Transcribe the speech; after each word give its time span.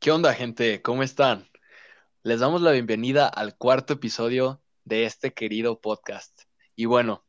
¿Qué 0.00 0.10
onda, 0.10 0.32
gente? 0.32 0.80
¿Cómo 0.80 1.02
están? 1.02 1.46
Les 2.22 2.40
damos 2.40 2.62
la 2.62 2.70
bienvenida 2.70 3.28
al 3.28 3.58
cuarto 3.58 3.92
episodio 3.92 4.62
de 4.82 5.04
este 5.04 5.34
querido 5.34 5.82
podcast. 5.82 6.44
Y 6.74 6.86
bueno, 6.86 7.26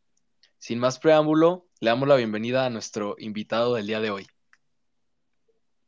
sin 0.58 0.80
más 0.80 0.98
preámbulo, 0.98 1.68
le 1.82 1.90
damos 1.90 2.08
la 2.08 2.16
bienvenida 2.16 2.66
a 2.66 2.70
nuestro 2.70 3.16
invitado 3.18 3.76
del 3.76 3.88
día 3.88 4.00
de 4.00 4.12
hoy. 4.12 4.28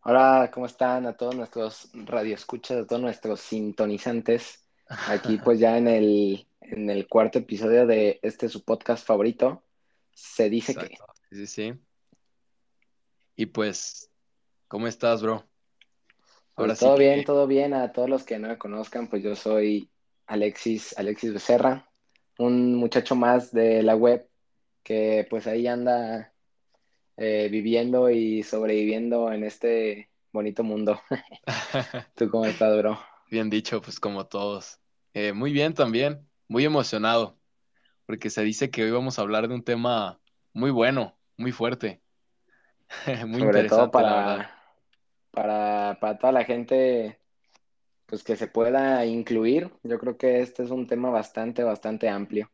Hola, 0.02 0.52
¿cómo 0.54 0.66
están 0.66 1.06
a 1.06 1.16
todos 1.16 1.38
nuestros 1.38 1.90
radioescuchas, 1.94 2.80
a 2.80 2.86
todos 2.86 3.02
nuestros 3.02 3.40
sintonizantes? 3.40 4.68
Aquí 5.08 5.38
pues 5.38 5.60
ya 5.60 5.78
en 5.78 5.88
el, 5.88 6.46
en 6.60 6.90
el 6.90 7.08
cuarto 7.08 7.40
episodio 7.40 7.88
de 7.88 8.20
este 8.24 8.50
su 8.50 8.66
podcast 8.66 9.08
favorito, 9.08 9.64
se 10.12 10.50
dice 10.50 10.76
que... 10.76 10.98
Sí, 11.32 11.48
sí. 11.48 11.74
Y 13.38 13.46
pues, 13.46 14.12
¿cómo 14.68 14.88
estás, 14.88 15.22
bro? 15.22 15.48
Pues 16.58 16.74
Ahora 16.74 16.76
sí 16.76 16.92
todo 16.92 16.96
que- 16.96 17.10
bien, 17.10 17.24
todo 17.24 17.48
bien. 17.48 17.74
A 17.74 17.92
todos 17.92 18.10
los 18.10 18.24
que 18.24 18.40
no 18.40 18.48
me 18.48 18.58
conozcan, 18.58 19.08
pues 19.10 19.24
yo 19.24 19.36
soy 19.36 19.92
Alexis, 20.28 20.98
Alexis 20.98 21.34
Becerra, 21.34 21.90
un 22.38 22.76
muchacho 22.76 23.16
más 23.16 23.52
de 23.52 23.84
la 23.84 23.96
web 23.96 24.30
que 24.84 25.28
pues 25.30 25.48
ahí 25.48 25.68
anda 25.68 26.34
eh, 27.18 27.50
viviendo 27.52 28.10
y 28.12 28.44
sobreviviendo 28.44 29.32
en 29.34 29.44
este 29.46 30.12
bonito 30.34 30.64
mundo. 30.64 31.02
¿Tú 32.16 32.30
cómo 32.30 32.46
estás, 32.48 32.78
bro? 32.78 33.00
Bien 33.30 33.50
dicho, 33.50 33.82
pues 33.82 34.00
como 34.00 34.28
todos. 34.28 34.80
Eh, 35.14 35.34
muy 35.34 35.52
bien 35.54 35.74
también, 35.74 36.30
muy 36.48 36.66
emocionado, 36.66 37.40
porque 38.06 38.30
se 38.30 38.44
dice 38.44 38.72
que 38.72 38.84
hoy 38.84 38.92
vamos 38.92 39.20
a 39.20 39.24
hablar 39.24 39.48
de 39.48 39.56
un 39.56 39.64
tema 39.66 40.22
muy 40.54 40.72
bueno, 40.72 41.20
muy 41.38 41.52
fuerte, 41.52 42.04
muy 43.28 43.42
Sobre 43.42 43.64
todo 43.66 43.92
interesante, 43.92 44.04
la 44.04 44.14
verdad. 44.16 44.48
Para, 45.34 45.98
para, 46.00 46.18
toda 46.18 46.32
la 46.32 46.46
gente 46.46 47.20
pues 48.06 48.24
que 48.24 48.36
se 48.36 48.48
pueda 48.48 49.06
incluir. 49.06 49.72
Yo 49.84 49.98
creo 50.00 50.18
que 50.18 50.42
este 50.42 50.64
es 50.64 50.70
un 50.70 50.88
tema 50.88 51.10
bastante, 51.10 51.64
bastante 51.64 52.08
amplio. 52.08 52.52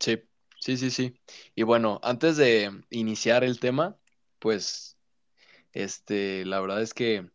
Sí, 0.00 0.22
sí, 0.58 0.76
sí, 0.78 0.90
sí. 0.90 1.20
Y 1.54 1.62
bueno, 1.62 2.00
antes 2.02 2.36
de 2.36 2.70
iniciar 2.90 3.44
el 3.44 3.60
tema, 3.60 3.96
pues, 4.38 4.96
este, 5.72 6.46
la 6.46 6.60
verdad 6.60 6.80
es 6.80 6.94
que 6.94 7.28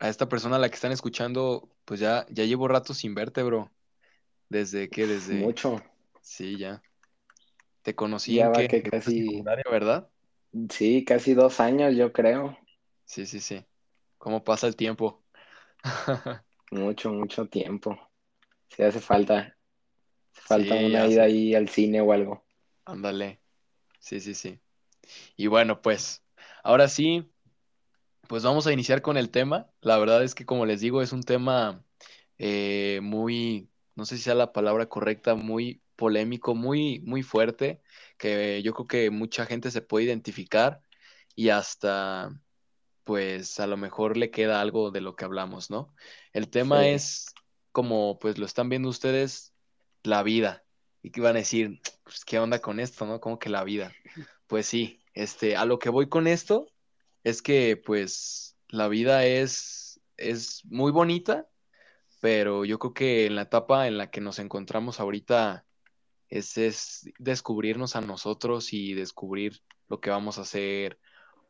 a 0.00 0.08
esta 0.08 0.28
persona 0.28 0.56
a 0.56 0.58
la 0.58 0.68
que 0.68 0.74
están 0.74 0.92
escuchando, 0.92 1.68
pues 1.84 2.00
ya, 2.00 2.26
ya 2.30 2.44
llevo 2.44 2.66
rato 2.66 2.94
sin 2.94 3.14
verte, 3.14 3.42
bro. 3.44 3.70
¿Desde 4.48 4.88
qué? 4.90 5.06
Desde, 5.06 5.34
Mucho. 5.34 5.80
sí, 6.20 6.58
ya. 6.58 6.82
Te 7.82 7.94
conocí 7.94 8.36
Ya 8.36 8.46
en 8.46 8.52
va 8.52 8.66
que 8.66 8.82
casi, 8.82 9.42
¿verdad? 9.70 10.08
sí, 10.70 11.04
casi 11.04 11.34
dos 11.34 11.60
años, 11.60 11.94
yo 11.94 12.12
creo. 12.12 12.58
Sí, 13.04 13.26
sí, 13.26 13.40
sí. 13.40 13.64
¿Cómo 14.24 14.42
pasa 14.42 14.66
el 14.66 14.74
tiempo? 14.74 15.22
Mucho, 16.70 17.10
mucho 17.10 17.46
tiempo. 17.48 17.98
Sí 18.70 18.82
hace 18.82 19.00
falta. 19.00 19.56
Hace 20.32 20.42
falta 20.42 20.74
Sí, 20.74 20.86
una 20.86 21.06
ya 21.06 21.06
ida 21.06 21.24
ahí 21.24 21.54
al 21.54 21.68
cine 21.68 22.00
o 22.00 22.12
algo. 22.12 22.44
Ándale. 22.84 23.40
Sí, 24.00 24.20
sí, 24.20 24.34
sí. 24.34 24.60
Y 25.36 25.48
bueno, 25.48 25.82
pues, 25.82 26.24
ahora 26.64 26.88
sí, 26.88 27.32
pues 28.28 28.42
vamos 28.44 28.66
a 28.66 28.72
iniciar 28.72 29.02
con 29.02 29.16
el 29.16 29.30
tema. 29.30 29.70
La 29.80 29.98
verdad 29.98 30.22
es 30.24 30.34
que, 30.34 30.46
como 30.46 30.66
les 30.66 30.80
digo, 30.80 31.02
es 31.02 31.12
un 31.12 31.22
tema 31.22 31.84
eh, 32.38 33.00
muy, 33.02 33.70
no 33.96 34.04
sé 34.06 34.16
si 34.16 34.24
sea 34.24 34.34
la 34.34 34.52
palabra 34.52 34.88
correcta, 34.88 35.34
muy 35.34 35.82
polémico, 35.96 36.54
muy, 36.54 37.00
muy 37.00 37.22
fuerte, 37.22 37.82
que 38.18 38.62
yo 38.62 38.74
creo 38.74 38.86
que 38.88 39.10
mucha 39.10 39.46
gente 39.46 39.70
se 39.70 39.82
puede 39.82 40.06
identificar 40.06 40.82
y 41.36 41.50
hasta, 41.50 42.30
pues, 43.04 43.60
a 43.60 43.66
lo 43.66 43.76
mejor 43.76 44.16
le 44.16 44.30
queda 44.30 44.60
algo 44.60 44.90
de 44.90 45.00
lo 45.00 45.16
que 45.16 45.24
hablamos, 45.24 45.70
¿no? 45.70 45.94
El 46.32 46.48
tema 46.48 46.82
Sí, 46.82 46.88
es, 46.88 47.34
como 47.72 48.18
pues 48.18 48.38
lo 48.38 48.46
están 48.46 48.68
viendo 48.68 48.88
ustedes, 48.88 49.54
la 50.02 50.22
vida. 50.22 50.64
Y 51.02 51.10
que 51.10 51.20
van 51.20 51.36
a 51.36 51.40
decir, 51.40 51.80
pues, 52.02 52.24
¿qué 52.24 52.38
onda 52.38 52.60
con 52.60 52.80
esto, 52.80 53.06
no? 53.06 53.20
¿Cómo 53.20 53.38
que 53.38 53.50
la 53.50 53.64
vida? 53.64 53.92
Pues 54.46 54.66
sí, 54.66 55.00
este, 55.12 55.56
a 55.56 55.64
lo 55.64 55.78
que 55.78 55.90
voy 55.90 56.08
con 56.08 56.26
esto 56.26 56.66
es 57.22 57.42
que, 57.42 57.76
pues, 57.76 58.56
la 58.68 58.88
vida 58.88 59.24
es, 59.24 60.00
es 60.16 60.64
muy 60.64 60.92
bonita 60.92 61.48
pero 62.24 62.64
yo 62.64 62.78
creo 62.78 62.94
que 62.94 63.26
en 63.26 63.36
la 63.36 63.42
etapa 63.42 63.86
en 63.86 63.98
la 63.98 64.10
que 64.10 64.22
nos 64.22 64.38
encontramos 64.38 64.98
ahorita 64.98 65.66
es, 66.30 66.56
es 66.56 67.10
descubrirnos 67.18 67.96
a 67.96 68.00
nosotros 68.00 68.72
y 68.72 68.94
descubrir 68.94 69.60
lo 69.88 70.00
que 70.00 70.08
vamos 70.08 70.38
a 70.38 70.40
hacer, 70.40 70.98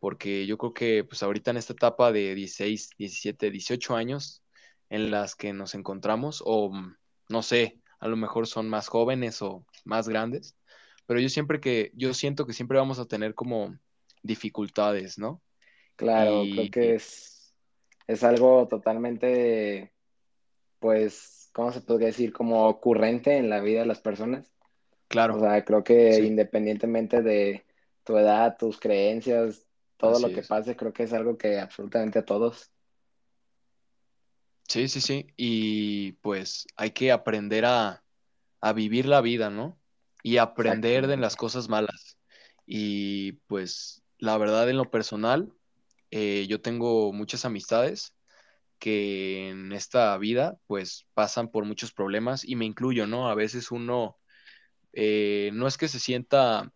porque 0.05 0.45
yo 0.45 0.59
creo 0.59 0.75
que 0.75 1.03
pues 1.03 1.23
ahorita 1.23 1.51
en 1.51 1.57
esta 1.57 1.73
etapa 1.73 2.13
de 2.13 2.35
16, 2.35 2.91
17, 2.99 3.51
18 3.51 3.97
años 3.97 4.43
en 4.91 5.11
las 5.11 5.35
que 5.35 5.55
nos 5.55 5.75
encontramos, 5.75 6.43
o 6.45 6.71
mm, 6.75 6.95
no 7.31 7.41
sé, 7.41 7.81
a 8.01 8.09
lo 8.09 8.15
mejor 8.19 8.47
son 8.47 8.69
más 8.69 8.89
jóvenes 8.89 9.41
o 9.41 9.65
más 9.87 10.07
grandes, 10.07 10.59
pero 11.07 11.21
yo 11.21 11.31
siempre 11.31 11.59
que, 11.59 11.91
yo 11.95 12.13
siento 12.13 12.47
que 12.47 12.53
siempre 12.53 12.77
vamos 12.77 12.99
a 12.99 13.07
tener 13.07 13.35
como 13.35 13.79
dificultades, 14.23 15.17
¿no? 15.17 15.41
claro, 15.97 16.43
creo 16.53 16.71
que 16.71 16.95
es, 16.97 17.55
es 18.07 18.23
algo 18.25 18.69
totalmente, 18.69 19.95
pues, 20.81 21.49
¿cómo 21.55 21.73
se 21.73 21.81
podría 21.81 22.09
decir? 22.09 22.31
Como 22.35 22.69
ocurrente 22.69 23.39
en 23.39 23.49
la 23.49 23.61
vida 23.61 23.81
de 23.81 23.87
las 23.87 24.03
personas. 24.03 24.53
O 25.01 25.09
claro, 25.09 25.41
sea, 25.41 25.65
creo 25.65 25.83
que 25.83 26.13
sí, 26.13 26.27
independientemente 26.27 27.23
de 27.23 27.65
tu 28.05 28.19
edad, 28.19 28.59
tus 28.59 28.79
creencias, 28.79 29.64
todo 29.97 30.21
lo 30.21 30.33
que 30.33 30.41
es. 30.41 30.49
pase, 30.49 30.77
creo 30.77 30.93
que 30.93 31.05
es 31.05 31.13
algo 31.13 31.37
que 31.37 31.59
absolutamente 31.59 32.19
a 32.19 32.25
todos. 32.25 32.71
Sí, 34.69 34.89
sí, 34.89 35.01
sí. 35.01 35.27
Y 35.37 36.13
pues 36.13 36.67
hay 36.77 36.91
que 36.93 37.13
aprender 37.13 37.65
a, 37.65 38.03
a 38.61 38.73
vivir 38.73 39.07
la 39.07 39.21
vida, 39.21 39.51
¿no? 39.51 39.79
Y 40.23 40.39
aprender 40.39 41.07
de 41.07 41.17
las 41.17 41.37
cosas 41.37 41.69
malas. 41.69 42.19
Y 42.67 43.33
pues 43.47 44.03
la 44.19 44.39
verdad 44.39 44.69
en 44.71 44.79
lo 44.79 44.91
personal, 44.91 45.53
eh, 46.11 46.47
yo 46.49 46.61
tengo 46.61 47.13
muchas 47.13 47.45
amistades 47.45 48.15
que 48.79 49.51
en 49.51 49.73
esta 49.73 50.17
vida 50.19 50.59
pues 50.67 51.07
pasan 51.15 51.51
por 51.51 51.65
muchos 51.65 51.93
problemas 51.93 52.45
y 52.45 52.57
me 52.57 52.65
incluyo, 52.65 53.07
¿no? 53.07 53.29
A 53.29 53.35
veces 53.35 53.71
uno 53.71 54.19
eh, 54.93 55.51
no 55.53 55.67
es 55.67 55.77
que 55.77 55.89
se 55.89 55.99
sienta 55.99 56.73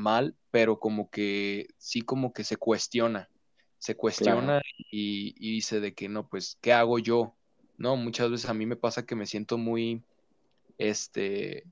mal, 0.00 0.36
pero 0.50 0.80
como 0.80 1.10
que 1.10 1.68
sí 1.78 2.02
como 2.02 2.32
que 2.34 2.44
se 2.44 2.58
cuestiona, 2.58 3.30
se 3.78 3.96
Claro, 4.14 4.46
cuestiona 4.46 4.62
y, 4.90 5.34
y 5.38 5.52
dice 5.56 5.80
de 5.80 5.94
que 5.94 6.08
no, 6.10 6.28
pues, 6.28 6.58
¿qué 6.62 6.72
hago 6.74 6.98
yo? 7.00 7.36
No, 7.78 7.96
muchas 7.96 8.30
veces 8.30 8.50
a 8.50 8.54
mí 8.54 8.66
me 8.66 8.76
pasa 8.76 9.06
que 9.06 9.16
me 9.16 9.26
siento 9.26 9.58
muy, 9.58 10.04
este, 10.78 11.68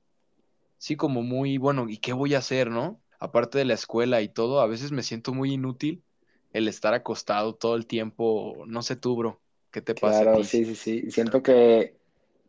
sí, 0.79 0.97
como 0.97 1.23
muy, 1.23 1.59
bueno, 1.59 1.89
¿y 1.89 1.99
qué 1.99 2.13
voy 2.13 2.35
a 2.35 2.39
hacer, 2.39 2.71
no? 2.71 3.03
Aparte 3.21 3.59
de 3.59 3.65
la 3.65 3.75
escuela 3.75 4.23
y 4.23 4.29
todo, 4.29 4.61
a 4.61 4.67
veces 4.67 4.93
me 4.93 5.03
siento 5.03 5.35
muy 5.35 5.53
inútil 5.55 6.05
el 6.53 6.69
estar 6.69 6.95
acostado 6.95 7.55
todo 7.57 7.77
el 7.77 7.87
tiempo, 7.87 8.65
no 8.67 8.83
sé 8.83 8.97
tú, 8.97 9.17
bro, 9.17 9.43
¿qué 9.71 9.83
te 9.83 9.95
pasa 9.95 10.25
a 10.27 10.29
claro, 10.29 10.33
ti? 10.33 10.45
sí, 10.45 10.65
sí, 10.65 10.75
sí. 10.75 11.11
Siento 11.11 11.43
que, 11.43 11.99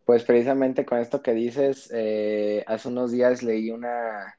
pues 0.05 0.23
precisamente 0.25 0.85
con 0.85 0.99
esto 0.99 1.21
que 1.23 1.33
dices, 1.33 1.89
eh, 1.93 2.63
hace 2.67 2.89
unos 2.89 3.11
días 3.11 3.43
leí 3.43 3.71
una, 3.71 4.38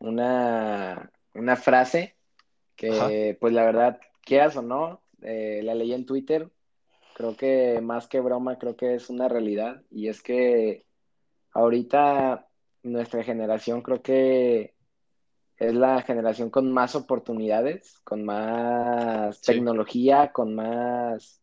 una, 0.00 1.10
una 1.34 1.56
frase 1.56 2.16
Ajá, 2.88 3.08
que, 3.08 3.36
pues 3.40 3.52
la 3.52 3.64
verdad, 3.64 4.00
quieras 4.24 4.56
o 4.56 4.62
no, 4.62 5.02
eh, 5.22 5.60
la 5.62 5.74
leí 5.74 5.92
en 5.92 6.06
Twitter. 6.06 6.50
Creo 7.14 7.36
que 7.36 7.80
más 7.82 8.08
que 8.08 8.20
broma, 8.20 8.58
creo 8.58 8.76
que 8.76 8.94
es 8.94 9.10
una 9.10 9.28
realidad. 9.28 9.82
Y 9.90 10.08
es 10.08 10.22
que 10.22 10.86
ahorita 11.52 12.48
nuestra 12.82 13.22
generación 13.22 13.82
creo 13.82 14.02
que 14.02 14.74
es 15.58 15.74
la 15.74 16.00
generación 16.02 16.48
con 16.48 16.72
más 16.72 16.94
oportunidades, 16.94 17.98
con 18.02 18.24
más 18.24 19.36
sí, 19.36 19.52
tecnología, 19.52 20.32
con 20.32 20.54
más, 20.54 21.42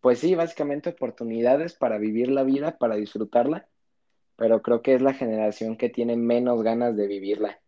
pues 0.00 0.20
sí, 0.20 0.34
básicamente 0.34 0.90
oportunidades 0.90 1.74
para 1.74 1.98
vivir 1.98 2.30
la 2.30 2.44
vida, 2.44 2.78
para 2.78 2.96
disfrutarla, 2.96 3.68
pero 4.36 4.62
creo 4.62 4.80
que 4.80 4.94
es 4.94 5.02
la 5.02 5.12
generación 5.12 5.76
que 5.76 5.90
tiene 5.90 6.16
menos 6.16 6.62
ganas 6.62 6.96
de 6.96 7.06
vivirla. 7.06 7.60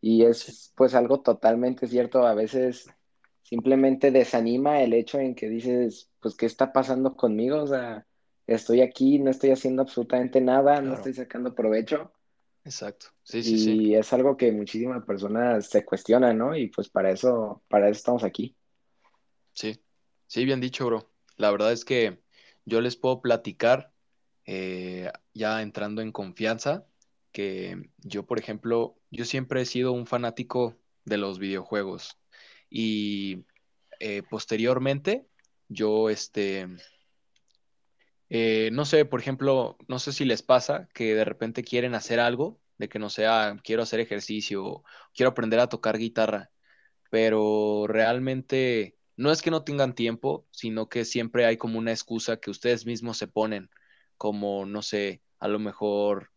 Y 0.00 0.24
es 0.24 0.72
pues 0.76 0.94
algo 0.94 1.20
totalmente 1.22 1.86
cierto, 1.88 2.26
a 2.26 2.34
veces 2.34 2.94
simplemente 3.42 4.10
desanima 4.10 4.82
el 4.82 4.92
hecho 4.94 5.18
en 5.18 5.34
que 5.34 5.48
dices, 5.48 6.10
pues, 6.20 6.36
¿qué 6.36 6.46
está 6.46 6.72
pasando 6.72 7.16
conmigo? 7.16 7.62
O 7.62 7.66
sea, 7.66 8.06
estoy 8.46 8.80
aquí, 8.82 9.18
no 9.18 9.30
estoy 9.30 9.50
haciendo 9.50 9.82
absolutamente 9.82 10.40
nada, 10.40 10.80
no 10.82 10.94
estoy 10.94 11.14
sacando 11.14 11.54
provecho. 11.54 12.12
exacto, 12.64 13.08
sí, 13.22 13.42
sí, 13.42 13.58
sí, 13.58 13.80
Y 13.80 13.94
es 13.94 14.12
algo 14.12 14.36
que 14.36 14.52
muchísimas 14.52 15.04
personas 15.04 15.68
se 15.68 15.84
cuestionan, 15.84 16.38
¿no? 16.38 16.56
Y 16.56 16.68
pues 16.68 16.88
para 16.88 17.10
eso, 17.10 17.62
para 17.68 17.88
eso 17.88 17.98
estamos 17.98 18.24
aquí. 18.24 18.56
sí, 19.52 19.82
sí, 20.26 20.44
bien 20.44 20.60
dicho, 20.60 20.86
bro. 20.86 21.10
La 21.36 21.50
verdad 21.50 21.72
es 21.72 21.84
que 21.84 22.22
yo 22.64 22.80
les 22.80 22.96
puedo 22.96 23.20
platicar 23.20 23.92
eh, 24.46 25.10
ya 25.34 25.62
entrando 25.62 26.02
en 26.02 26.12
confianza, 26.12 26.86
que 27.32 27.90
yo, 27.98 28.26
por 28.26 28.38
ejemplo, 28.38 28.97
yo 29.10 29.24
siempre 29.24 29.62
he 29.62 29.66
sido 29.66 29.92
un 29.92 30.06
fanático 30.06 30.76
de 31.04 31.18
los 31.18 31.38
videojuegos 31.38 32.18
y 32.70 33.46
eh, 34.00 34.22
posteriormente 34.28 35.26
yo, 35.68 36.10
este, 36.10 36.68
Eh, 38.30 38.70
no 38.72 38.84
sé, 38.84 39.04
por 39.04 39.20
ejemplo, 39.20 39.78
no 39.88 39.98
sé 39.98 40.12
si 40.12 40.24
les 40.24 40.42
pasa 40.42 40.88
que 40.94 41.14
de 41.14 41.24
repente 41.24 41.64
quieren 41.64 41.94
hacer 41.94 42.20
algo, 42.20 42.60
de 42.76 42.88
que 42.88 42.98
no 42.98 43.10
sea, 43.10 43.58
quiero 43.64 43.82
hacer 43.82 44.00
ejercicio, 44.00 44.84
quiero 45.14 45.30
aprender 45.30 45.60
a 45.60 45.68
tocar 45.68 45.98
guitarra, 45.98 46.50
pero 47.10 47.86
realmente 47.88 48.98
no 49.16 49.32
es 49.32 49.42
que 49.42 49.50
no 49.52 49.64
tengan 49.64 49.94
tiempo, 49.94 50.46
sino 50.52 50.88
que 50.88 51.04
siempre 51.06 51.46
hay 51.46 51.58
como 51.58 51.78
una 51.78 51.92
excusa 51.92 52.38
que 52.40 52.50
ustedes 52.50 52.86
mismos 52.86 53.18
se 53.18 53.28
ponen, 53.28 53.70
como, 54.18 54.66
no 54.66 54.82
sé, 54.82 55.22
a 55.40 55.48
lo 55.48 55.60
mejor, 55.60 56.32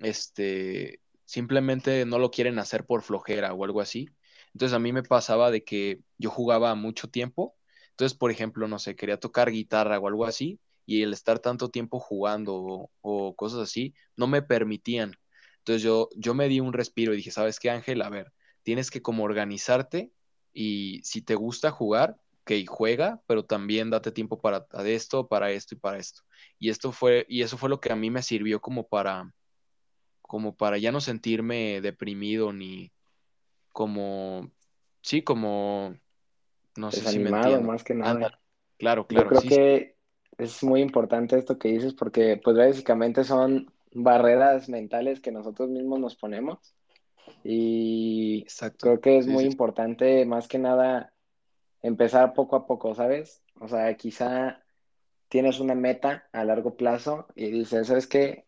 este, 0.00 1.01
simplemente 1.32 2.04
no 2.04 2.18
lo 2.18 2.30
quieren 2.30 2.58
hacer 2.58 2.84
por 2.84 3.00
flojera 3.00 3.54
o 3.54 3.64
algo 3.64 3.80
así. 3.80 4.10
Entonces 4.52 4.76
a 4.76 4.78
mí 4.78 4.92
me 4.92 5.02
pasaba 5.02 5.50
de 5.50 5.64
que 5.64 6.00
yo 6.18 6.28
jugaba 6.28 6.74
mucho 6.74 7.08
tiempo, 7.08 7.56
entonces, 7.92 8.16
por 8.18 8.30
ejemplo, 8.30 8.68
no 8.68 8.78
sé, 8.78 8.96
quería 8.96 9.18
tocar 9.18 9.50
guitarra 9.50 9.98
o 9.98 10.08
algo 10.08 10.26
así, 10.26 10.60
y 10.84 11.00
el 11.02 11.14
estar 11.14 11.38
tanto 11.38 11.70
tiempo 11.70 12.00
jugando 12.00 12.90
o, 13.00 13.34
cosas 13.34 13.60
así, 13.60 13.94
no 14.14 14.26
me 14.26 14.42
permitían. 14.42 15.16
Entonces 15.58 15.82
yo, 15.82 16.10
yo 16.16 16.34
me 16.34 16.48
di 16.48 16.60
un 16.60 16.74
respiro 16.74 17.14
y 17.14 17.16
dije, 17.16 17.30
¿sabes 17.30 17.58
qué, 17.58 17.70
Ángel? 17.70 18.02
A 18.02 18.10
ver, 18.10 18.30
tienes 18.62 18.90
que 18.90 19.00
como 19.00 19.24
organizarte 19.24 20.12
y 20.52 21.00
si 21.02 21.22
te 21.22 21.34
gusta 21.34 21.70
jugar, 21.70 22.18
que 22.44 22.66
juega, 22.66 23.22
pero 23.26 23.46
también 23.46 23.88
date 23.88 24.10
tiempo 24.12 24.38
para 24.38 24.66
esto, 24.84 25.28
para 25.28 25.50
esto 25.50 25.76
y 25.76 25.78
para 25.78 25.96
esto. 25.96 26.22
Y 26.58 26.68
esto 26.68 26.92
fue, 26.92 27.24
y 27.26 27.40
eso 27.40 27.56
fue 27.56 27.70
lo 27.70 27.80
que 27.80 27.90
a 27.90 27.96
mí 27.96 28.10
me 28.10 28.22
sirvió 28.22 28.60
como 28.60 28.86
para, 28.86 29.32
como 30.32 30.54
para 30.54 30.78
ya 30.78 30.92
no 30.92 31.02
sentirme 31.02 31.82
deprimido 31.82 32.54
ni 32.54 32.90
como, 33.70 34.50
sí, 35.02 35.20
como, 35.20 35.94
no 36.74 36.90
sé 36.90 37.02
si 37.02 37.18
me 37.18 37.28
entiendo. 37.28 37.68
más 37.68 37.84
que 37.84 37.92
nada. 37.92 38.40
claro, 38.78 39.06
claro. 39.06 39.06
Yo 39.10 39.28
creo 39.28 39.42
que 39.42 39.96
es 40.38 40.64
muy 40.64 40.80
importante 40.80 41.36
esto 41.36 41.58
que 41.58 41.68
dices 41.68 41.92
porque 41.92 42.40
pues 42.42 42.56
básicamente 42.56 43.24
son 43.24 43.70
barreras 43.92 44.70
mentales 44.70 45.20
que 45.20 45.32
nosotros 45.32 45.68
mismos 45.68 46.00
nos 46.00 46.16
ponemos 46.16 46.74
y 47.44 48.46
creo 48.78 49.02
que 49.02 49.18
es 49.18 49.26
muy 49.26 49.44
importante 49.44 50.24
más 50.24 50.48
que 50.48 50.58
nada 50.58 51.12
empezar 51.82 52.32
poco 52.32 52.56
a 52.56 52.66
poco, 52.66 52.94
¿sabes? 52.94 53.42
O 53.60 53.68
sea, 53.68 53.94
quizá 53.98 54.62
tienes 55.28 55.60
una 55.60 55.74
meta 55.74 56.30
a 56.32 56.42
largo 56.42 56.74
plazo 56.74 57.26
y 57.34 57.50
dices, 57.50 57.88
¿sabes 57.88 58.06
qué? 58.06 58.46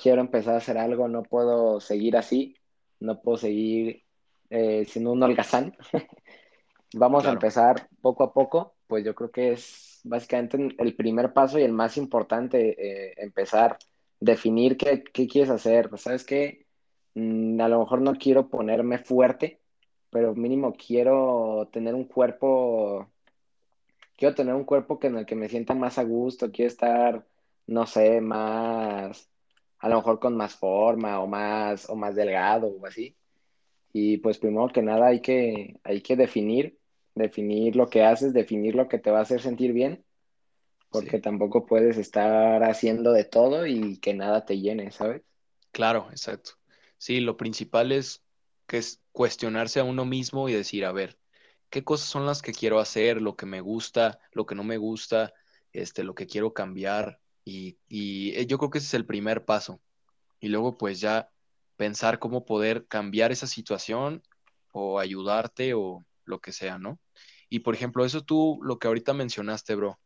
Quiero 0.00 0.22
empezar 0.22 0.54
a 0.54 0.58
hacer 0.58 0.78
algo, 0.78 1.08
no 1.08 1.22
puedo 1.22 1.78
seguir 1.78 2.16
así, 2.16 2.56
no 3.00 3.20
puedo 3.20 3.36
seguir 3.36 4.02
eh, 4.48 4.86
siendo 4.86 5.12
un 5.12 5.22
holgazán. 5.22 5.76
Vamos 6.94 7.26
a 7.26 7.32
empezar 7.32 7.86
poco 8.00 8.24
a 8.24 8.32
poco, 8.32 8.74
pues 8.86 9.04
yo 9.04 9.14
creo 9.14 9.30
que 9.30 9.52
es 9.52 10.00
básicamente 10.04 10.74
el 10.78 10.96
primer 10.96 11.34
paso 11.34 11.58
y 11.58 11.64
el 11.64 11.72
más 11.72 11.98
importante, 11.98 12.76
eh, 12.78 13.14
empezar, 13.18 13.76
definir 14.18 14.78
qué, 14.78 15.04
qué, 15.04 15.28
quieres 15.28 15.50
hacer. 15.50 15.90
¿Sabes 15.98 16.24
qué? 16.24 16.66
Mm, 17.14 17.60
a 17.60 17.68
lo 17.68 17.80
mejor 17.80 18.00
no 18.00 18.14
quiero 18.14 18.48
ponerme 18.48 18.98
fuerte, 18.98 19.60
pero 20.08 20.34
mínimo 20.34 20.72
quiero 20.72 21.68
tener 21.72 21.94
un 21.94 22.04
cuerpo, 22.04 23.10
quiero 24.16 24.34
tener 24.34 24.54
un 24.54 24.64
cuerpo 24.64 24.98
que 24.98 25.08
en 25.08 25.18
el 25.18 25.26
que 25.26 25.36
me 25.36 25.50
sienta 25.50 25.74
más 25.74 25.98
a 25.98 26.04
gusto, 26.04 26.50
quiero 26.50 26.68
estar, 26.68 27.26
no 27.66 27.86
sé, 27.86 28.20
más, 28.22 29.30
a 29.80 29.88
lo 29.88 29.96
mejor 29.96 30.20
con 30.20 30.36
más 30.36 30.54
forma 30.54 31.20
o 31.20 31.26
más, 31.26 31.88
o 31.88 31.96
más 31.96 32.14
delgado 32.14 32.68
o 32.68 32.86
así. 32.86 33.16
Y 33.92 34.18
pues 34.18 34.38
primero 34.38 34.68
que 34.68 34.82
nada 34.82 35.08
hay 35.08 35.20
que, 35.20 35.80
hay 35.82 36.00
que 36.02 36.16
definir, 36.16 36.78
definir 37.14 37.74
lo 37.76 37.88
que 37.88 38.04
haces, 38.04 38.32
definir 38.32 38.74
lo 38.74 38.88
que 38.88 38.98
te 38.98 39.10
va 39.10 39.18
a 39.18 39.22
hacer 39.22 39.40
sentir 39.40 39.72
bien, 39.72 40.04
porque 40.90 41.18
tampoco 41.18 41.66
puedes 41.66 41.96
estar 41.96 42.62
haciendo 42.62 43.12
de 43.12 43.24
todo 43.24 43.66
y 43.66 43.98
que 43.98 44.14
nada 44.14 44.44
te 44.44 44.60
llene, 44.60 44.90
¿sabes? 44.92 45.22
Claro, 45.72 46.08
exacto. 46.10 46.52
Sí, 46.98 47.20
lo 47.20 47.36
principal 47.36 47.92
es 47.92 48.22
que 48.66 48.78
es 48.78 49.00
cuestionarse 49.12 49.80
a 49.80 49.84
uno 49.84 50.04
mismo 50.04 50.48
y 50.48 50.52
decir, 50.52 50.84
a 50.84 50.92
ver, 50.92 51.18
¿qué 51.70 51.82
cosas 51.82 52.08
son 52.08 52.26
las 52.26 52.42
que 52.42 52.52
quiero 52.52 52.78
hacer, 52.78 53.22
lo 53.22 53.34
que 53.34 53.46
me 53.46 53.60
gusta, 53.60 54.20
lo 54.32 54.46
que 54.46 54.54
no 54.54 54.62
me 54.62 54.76
gusta, 54.76 55.32
este, 55.72 56.04
lo 56.04 56.14
que 56.14 56.26
quiero 56.26 56.52
cambiar? 56.52 57.18
Y, 57.50 57.78
y 57.88 58.30
eh, 58.36 58.46
yo 58.46 58.58
creo 58.58 58.70
que 58.70 58.78
ese 58.78 58.86
es 58.86 58.94
el 58.94 59.06
primer 59.06 59.44
paso. 59.44 59.80
Y 60.38 60.48
luego 60.48 60.78
pues 60.78 61.00
ya 61.00 61.30
pensar 61.76 62.20
cómo 62.20 62.44
poder 62.44 62.86
cambiar 62.86 63.32
esa 63.32 63.48
situación 63.48 64.22
o 64.70 65.00
ayudarte 65.00 65.74
o 65.74 66.04
lo 66.24 66.40
que 66.40 66.52
sea, 66.52 66.78
¿no? 66.78 67.00
Y 67.48 67.60
por 67.60 67.74
ejemplo, 67.74 68.04
eso 68.04 68.22
tú, 68.22 68.60
lo 68.62 68.78
que 68.78 68.86
ahorita 68.86 69.14
mencionaste, 69.14 69.74
bro, 69.74 69.98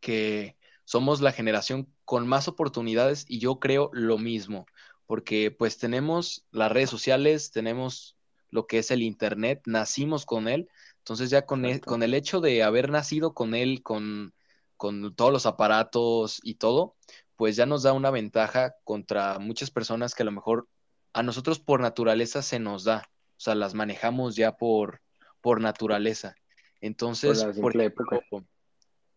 que 0.00 0.56
somos 0.86 1.20
la 1.20 1.32
generación 1.32 1.92
con 2.06 2.26
más 2.26 2.48
oportunidades 2.48 3.26
y 3.28 3.40
yo 3.40 3.58
creo 3.60 3.90
lo 3.92 4.16
mismo, 4.16 4.64
porque 5.04 5.50
pues 5.50 5.76
tenemos 5.76 6.46
las 6.50 6.72
redes 6.72 6.88
sociales, 6.88 7.50
tenemos 7.50 8.16
lo 8.50 8.66
que 8.66 8.78
es 8.78 8.90
el 8.90 9.02
Internet, 9.02 9.60
nacimos 9.66 10.24
con 10.24 10.48
él, 10.48 10.70
entonces 10.96 11.28
ya 11.28 11.44
con, 11.44 11.66
el, 11.66 11.82
con 11.82 12.02
el 12.02 12.14
hecho 12.14 12.40
de 12.40 12.62
haber 12.62 12.88
nacido 12.88 13.34
con 13.34 13.54
él, 13.54 13.82
con, 13.82 14.32
con 14.78 15.14
todos 15.14 15.32
los 15.32 15.44
aparatos 15.44 16.40
y 16.42 16.54
todo, 16.54 16.96
pues 17.36 17.56
ya 17.56 17.66
nos 17.66 17.82
da 17.82 17.92
una 17.92 18.10
ventaja 18.10 18.76
contra 18.84 19.38
muchas 19.38 19.70
personas 19.70 20.14
que 20.14 20.22
a 20.22 20.26
lo 20.26 20.32
mejor 20.32 20.66
a 21.12 21.22
nosotros 21.22 21.58
por 21.60 21.80
naturaleza 21.80 22.40
se 22.40 22.58
nos 22.58 22.84
da, 22.84 23.10
o 23.36 23.40
sea, 23.40 23.54
las 23.54 23.74
manejamos 23.74 24.36
ya 24.36 24.56
por, 24.56 25.02
por 25.40 25.60
naturaleza. 25.60 26.34
Entonces, 26.80 27.38
por 27.38 27.48
la 27.48 27.54
simple 27.54 27.84
época. 27.84 28.20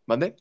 ¿Mande? 0.05 0.35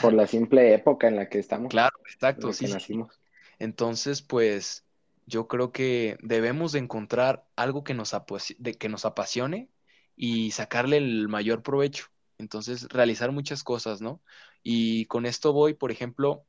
Por 0.00 0.12
la 0.12 0.26
simple 0.26 0.72
época 0.72 1.08
en 1.08 1.16
la 1.16 1.28
que 1.28 1.38
estamos. 1.38 1.68
Claro, 1.68 1.96
exacto, 2.10 2.52
sí. 2.52 2.66
Nacimos. 2.66 3.20
Entonces, 3.58 4.22
pues 4.22 4.84
yo 5.26 5.48
creo 5.48 5.72
que 5.72 6.16
debemos 6.22 6.72
de 6.72 6.78
encontrar 6.78 7.44
algo 7.56 7.84
que 7.84 7.94
nos, 7.94 8.14
de, 8.58 8.74
que 8.74 8.88
nos 8.88 9.04
apasione 9.04 9.68
y 10.16 10.52
sacarle 10.52 10.96
el 10.96 11.28
mayor 11.28 11.62
provecho. 11.62 12.06
Entonces, 12.38 12.88
realizar 12.88 13.32
muchas 13.32 13.62
cosas, 13.62 14.00
¿no? 14.00 14.20
Y 14.62 15.06
con 15.06 15.26
esto 15.26 15.52
voy, 15.52 15.74
por 15.74 15.90
ejemplo, 15.90 16.44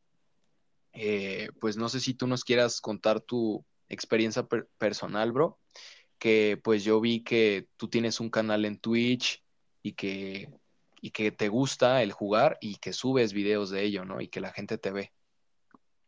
eh, 0.93 1.49
pues 1.59 1.77
no 1.77 1.89
sé 1.89 1.99
si 1.99 2.13
tú 2.13 2.27
nos 2.27 2.43
quieras 2.43 2.81
contar 2.81 3.21
tu 3.21 3.63
experiencia 3.87 4.47
personal, 4.77 5.31
bro, 5.31 5.59
que 6.17 6.59
pues 6.63 6.83
yo 6.83 6.99
vi 6.99 7.23
que 7.23 7.67
tú 7.77 7.89
tienes 7.89 8.19
un 8.19 8.29
canal 8.29 8.65
en 8.65 8.77
Twitch 8.77 9.43
y 9.81 9.93
que, 9.93 10.49
y 11.01 11.11
que 11.11 11.31
te 11.31 11.49
gusta 11.49 12.03
el 12.03 12.11
jugar 12.11 12.57
y 12.61 12.75
que 12.75 12.93
subes 12.93 13.33
videos 13.33 13.69
de 13.69 13.83
ello, 13.83 14.05
¿no? 14.05 14.21
Y 14.21 14.27
que 14.27 14.41
la 14.41 14.51
gente 14.51 14.77
te 14.77 14.91
ve. 14.91 15.11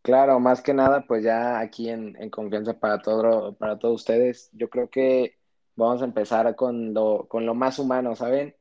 Claro, 0.02 0.40
más 0.40 0.62
que 0.62 0.74
nada, 0.74 1.06
pues 1.08 1.24
ya 1.24 1.60
aquí 1.60 1.90
en, 1.90 2.30
confianza 2.30 2.78
para, 2.78 3.02
todo, 3.02 3.56
para 3.56 3.80
todos 3.80 4.02
ustedes, 4.02 4.50
yo 4.52 4.70
creo 4.70 4.90
que 4.90 5.38
vamos 5.76 6.02
a 6.02 6.06
empezar 6.06 6.56
con 6.58 6.94
lo, 6.94 7.26
con 7.30 7.46
lo 7.46 7.56
más 7.56 7.80
humano, 7.80 8.14
¿saben? 8.14 8.54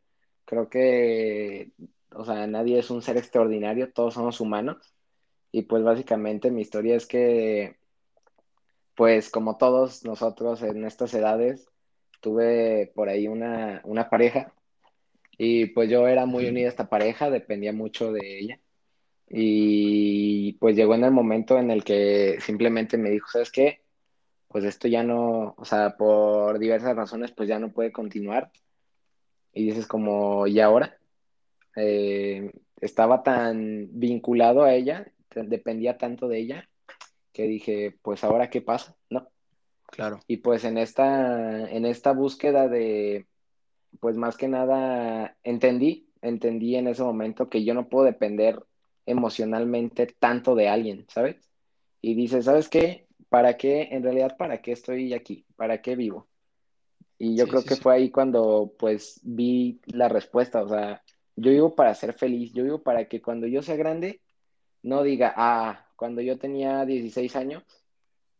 Creo 0.44 0.68
que, 0.68 1.72
o 2.16 2.24
sea, 2.24 2.46
nadie 2.46 2.78
es 2.78 2.90
un 2.90 3.02
ser 3.02 3.16
extraordinario, 3.16 3.92
todos 3.92 4.14
somos 4.14 4.40
humanos 4.40 4.94
y 5.52 5.62
pues 5.62 5.82
básicamente 5.82 6.50
mi 6.50 6.62
historia 6.62 6.96
es 6.96 7.06
que, 7.06 7.76
pues 8.94 9.30
como 9.30 9.58
todos 9.58 10.04
nosotros 10.04 10.62
en 10.62 10.84
estas 10.84 11.12
edades, 11.14 11.68
tuve 12.20 12.90
por 12.94 13.08
ahí 13.10 13.28
una, 13.28 13.82
pareja 14.10 14.54
y 15.36 15.66
pues 15.66 15.90
yo 15.90 16.08
era 16.08 16.24
muy 16.26 16.46
unida 16.46 16.66
a 16.66 16.70
esta 16.70 16.88
pareja, 16.88 17.30
dependía 17.30 17.72
mucho 17.72 18.12
de 18.12 18.38
ella. 18.38 18.60
Y 19.28 20.54
pues 20.54 20.76
llegó 20.76 20.94
en 20.94 21.04
el 21.04 21.10
momento 21.10 21.58
en 21.58 21.70
el 21.70 21.84
que 21.84 22.38
simplemente 22.40 22.98
me 22.98 23.10
dijo, 23.10 23.28
¿sabes 23.30 23.50
qué? 23.50 23.82
Pues 24.48 24.64
esto 24.64 24.88
ya 24.88 25.02
no, 25.02 25.54
o 25.56 25.64
sea, 25.64 25.96
por 25.96 26.58
diversas 26.58 26.94
razones, 26.96 27.32
pues 27.32 27.48
ya 27.48 27.58
no 27.58 27.72
puede 27.72 27.92
continuar. 27.92 28.52
Y 29.54 29.66
dices 29.66 29.86
como, 29.86 30.46
¿y 30.46 30.60
ahora? 30.60 30.98
Eh, 31.76 32.52
estaba 32.80 33.22
tan 33.22 33.88
vinculado 33.92 34.62
a 34.62 34.74
ella 34.74 35.06
dependía 35.34 35.96
tanto 35.98 36.28
de 36.28 36.38
ella 36.38 36.68
que 37.32 37.44
dije, 37.44 37.96
pues 38.02 38.24
ahora 38.24 38.50
qué 38.50 38.60
pasa, 38.60 38.94
¿no? 39.08 39.28
Claro. 39.86 40.20
Y 40.26 40.38
pues 40.38 40.64
en 40.64 40.78
esta, 40.78 41.70
en 41.70 41.86
esta 41.86 42.12
búsqueda 42.12 42.68
de, 42.68 43.26
pues 44.00 44.16
más 44.16 44.36
que 44.36 44.48
nada, 44.48 45.36
entendí, 45.42 46.08
entendí 46.20 46.76
en 46.76 46.88
ese 46.88 47.02
momento 47.02 47.48
que 47.48 47.64
yo 47.64 47.74
no 47.74 47.88
puedo 47.88 48.04
depender 48.04 48.62
emocionalmente 49.06 50.06
tanto 50.06 50.54
de 50.54 50.68
alguien, 50.68 51.06
¿sabes? 51.08 51.36
Y 52.00 52.14
dice, 52.14 52.42
¿sabes 52.42 52.68
qué? 52.68 53.06
¿Para 53.28 53.56
qué? 53.56 53.88
En 53.90 54.02
realidad, 54.02 54.36
¿para 54.36 54.60
qué 54.60 54.72
estoy 54.72 55.14
aquí? 55.14 55.46
¿Para 55.56 55.80
qué 55.80 55.96
vivo? 55.96 56.28
Y 57.18 57.36
yo 57.36 57.46
creo 57.46 57.64
que 57.64 57.76
fue 57.76 57.94
ahí 57.94 58.10
cuando 58.10 58.72
pues 58.78 59.20
vi 59.22 59.80
la 59.86 60.08
respuesta, 60.08 60.62
o 60.62 60.68
sea, 60.68 61.02
yo 61.36 61.50
vivo 61.50 61.74
para 61.74 61.94
ser 61.94 62.12
feliz, 62.14 62.52
yo 62.52 62.64
vivo 62.64 62.82
para 62.82 63.08
que 63.08 63.22
cuando 63.22 63.46
yo 63.46 63.62
sea 63.62 63.76
grande 63.76 64.20
no 64.82 65.02
diga, 65.02 65.32
ah, 65.36 65.86
cuando 65.96 66.20
yo 66.20 66.38
tenía 66.38 66.84
16 66.84 67.36
años, 67.36 67.64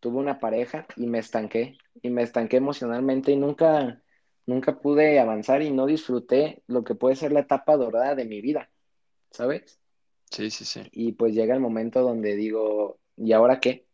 tuve 0.00 0.18
una 0.18 0.40
pareja 0.40 0.87
y 0.96 1.06
me 1.06 1.18
estanqué, 1.20 1.78
y 2.02 2.11
me 2.11 2.22
estanqué 2.22 2.56
emocionalmente 2.56 3.32
y 3.32 3.37
nunca, 3.37 4.02
nunca 4.46 4.80
pude 4.80 5.20
avanzar 5.20 5.62
y 5.62 5.70
no 5.70 5.87
disfruté 5.87 6.62
lo 6.66 6.84
que 6.84 6.94
puede 6.94 7.16
ser 7.16 7.32
la 7.32 7.40
etapa 7.40 7.76
dorada 7.76 8.14
de 8.14 8.25
mi 8.25 8.40
vida, 8.40 8.70
¿sabes? 9.30 9.80
Sí, 10.30 10.50
sí, 10.50 10.64
sí. 10.64 10.82
Y 10.92 11.12
pues 11.12 11.34
llega 11.34 11.54
el 11.54 11.61
momento 11.61 12.02
donde 12.02 12.34
digo, 12.34 12.99
¿y 13.16 13.32
ahora 13.32 13.61
qué? 13.61 13.87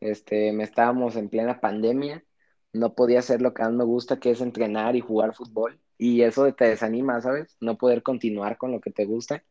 Este, 0.00 0.52
me 0.52 0.64
estábamos 0.64 1.16
en 1.16 1.28
plena 1.28 1.60
pandemia, 1.60 2.24
no 2.72 2.94
podía 2.94 3.20
hacer 3.20 3.42
lo 3.42 3.54
que 3.54 3.62
más 3.62 3.72
me 3.72 3.84
gusta, 3.84 4.18
que 4.20 4.30
es 4.30 4.40
entrenar 4.40 4.96
y 4.96 5.00
jugar 5.00 5.34
fútbol. 5.34 5.80
Y 5.98 6.22
eso 6.22 6.52
te 6.54 6.66
desanima, 6.66 7.20
¿sabes? 7.20 7.56
No 7.60 7.78
poder 7.78 8.02
continuar 8.02 8.58
con 8.58 8.72
lo 8.72 8.80
que 8.80 8.90
te 8.90 9.04
gusta. 9.04 9.44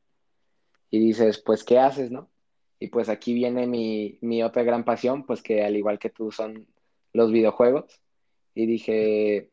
Y 0.90 1.00
dices, 1.00 1.40
pues, 1.40 1.64
¿qué 1.64 1.80
haces, 1.80 2.12
no? 2.12 2.30
Y 2.80 2.88
pues 2.88 3.08
aquí 3.10 3.34
viene 3.34 3.66
mi, 3.66 4.18
mi 4.22 4.44
otra 4.44 4.64
gran 4.64 4.84
pasión, 4.84 5.26
pues 5.26 5.42
que 5.42 5.64
al 5.64 5.78
igual 5.78 6.00
que 6.00 6.10
tú 6.10 6.32
son 6.32 6.68
los 7.14 7.32
videojuegos. 7.32 8.02
Y 8.54 8.66
dije, 8.66 9.50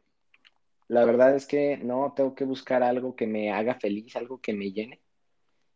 la 0.88 1.04
verdad 1.04 1.36
es 1.36 1.46
que 1.46 1.76
no, 1.76 2.12
tengo 2.16 2.34
que 2.34 2.44
buscar 2.44 2.82
algo 2.82 3.14
que 3.14 3.28
me 3.28 3.52
haga 3.52 3.76
feliz, 3.76 4.16
algo 4.16 4.40
que 4.40 4.52
me 4.52 4.72
llene. 4.72 5.00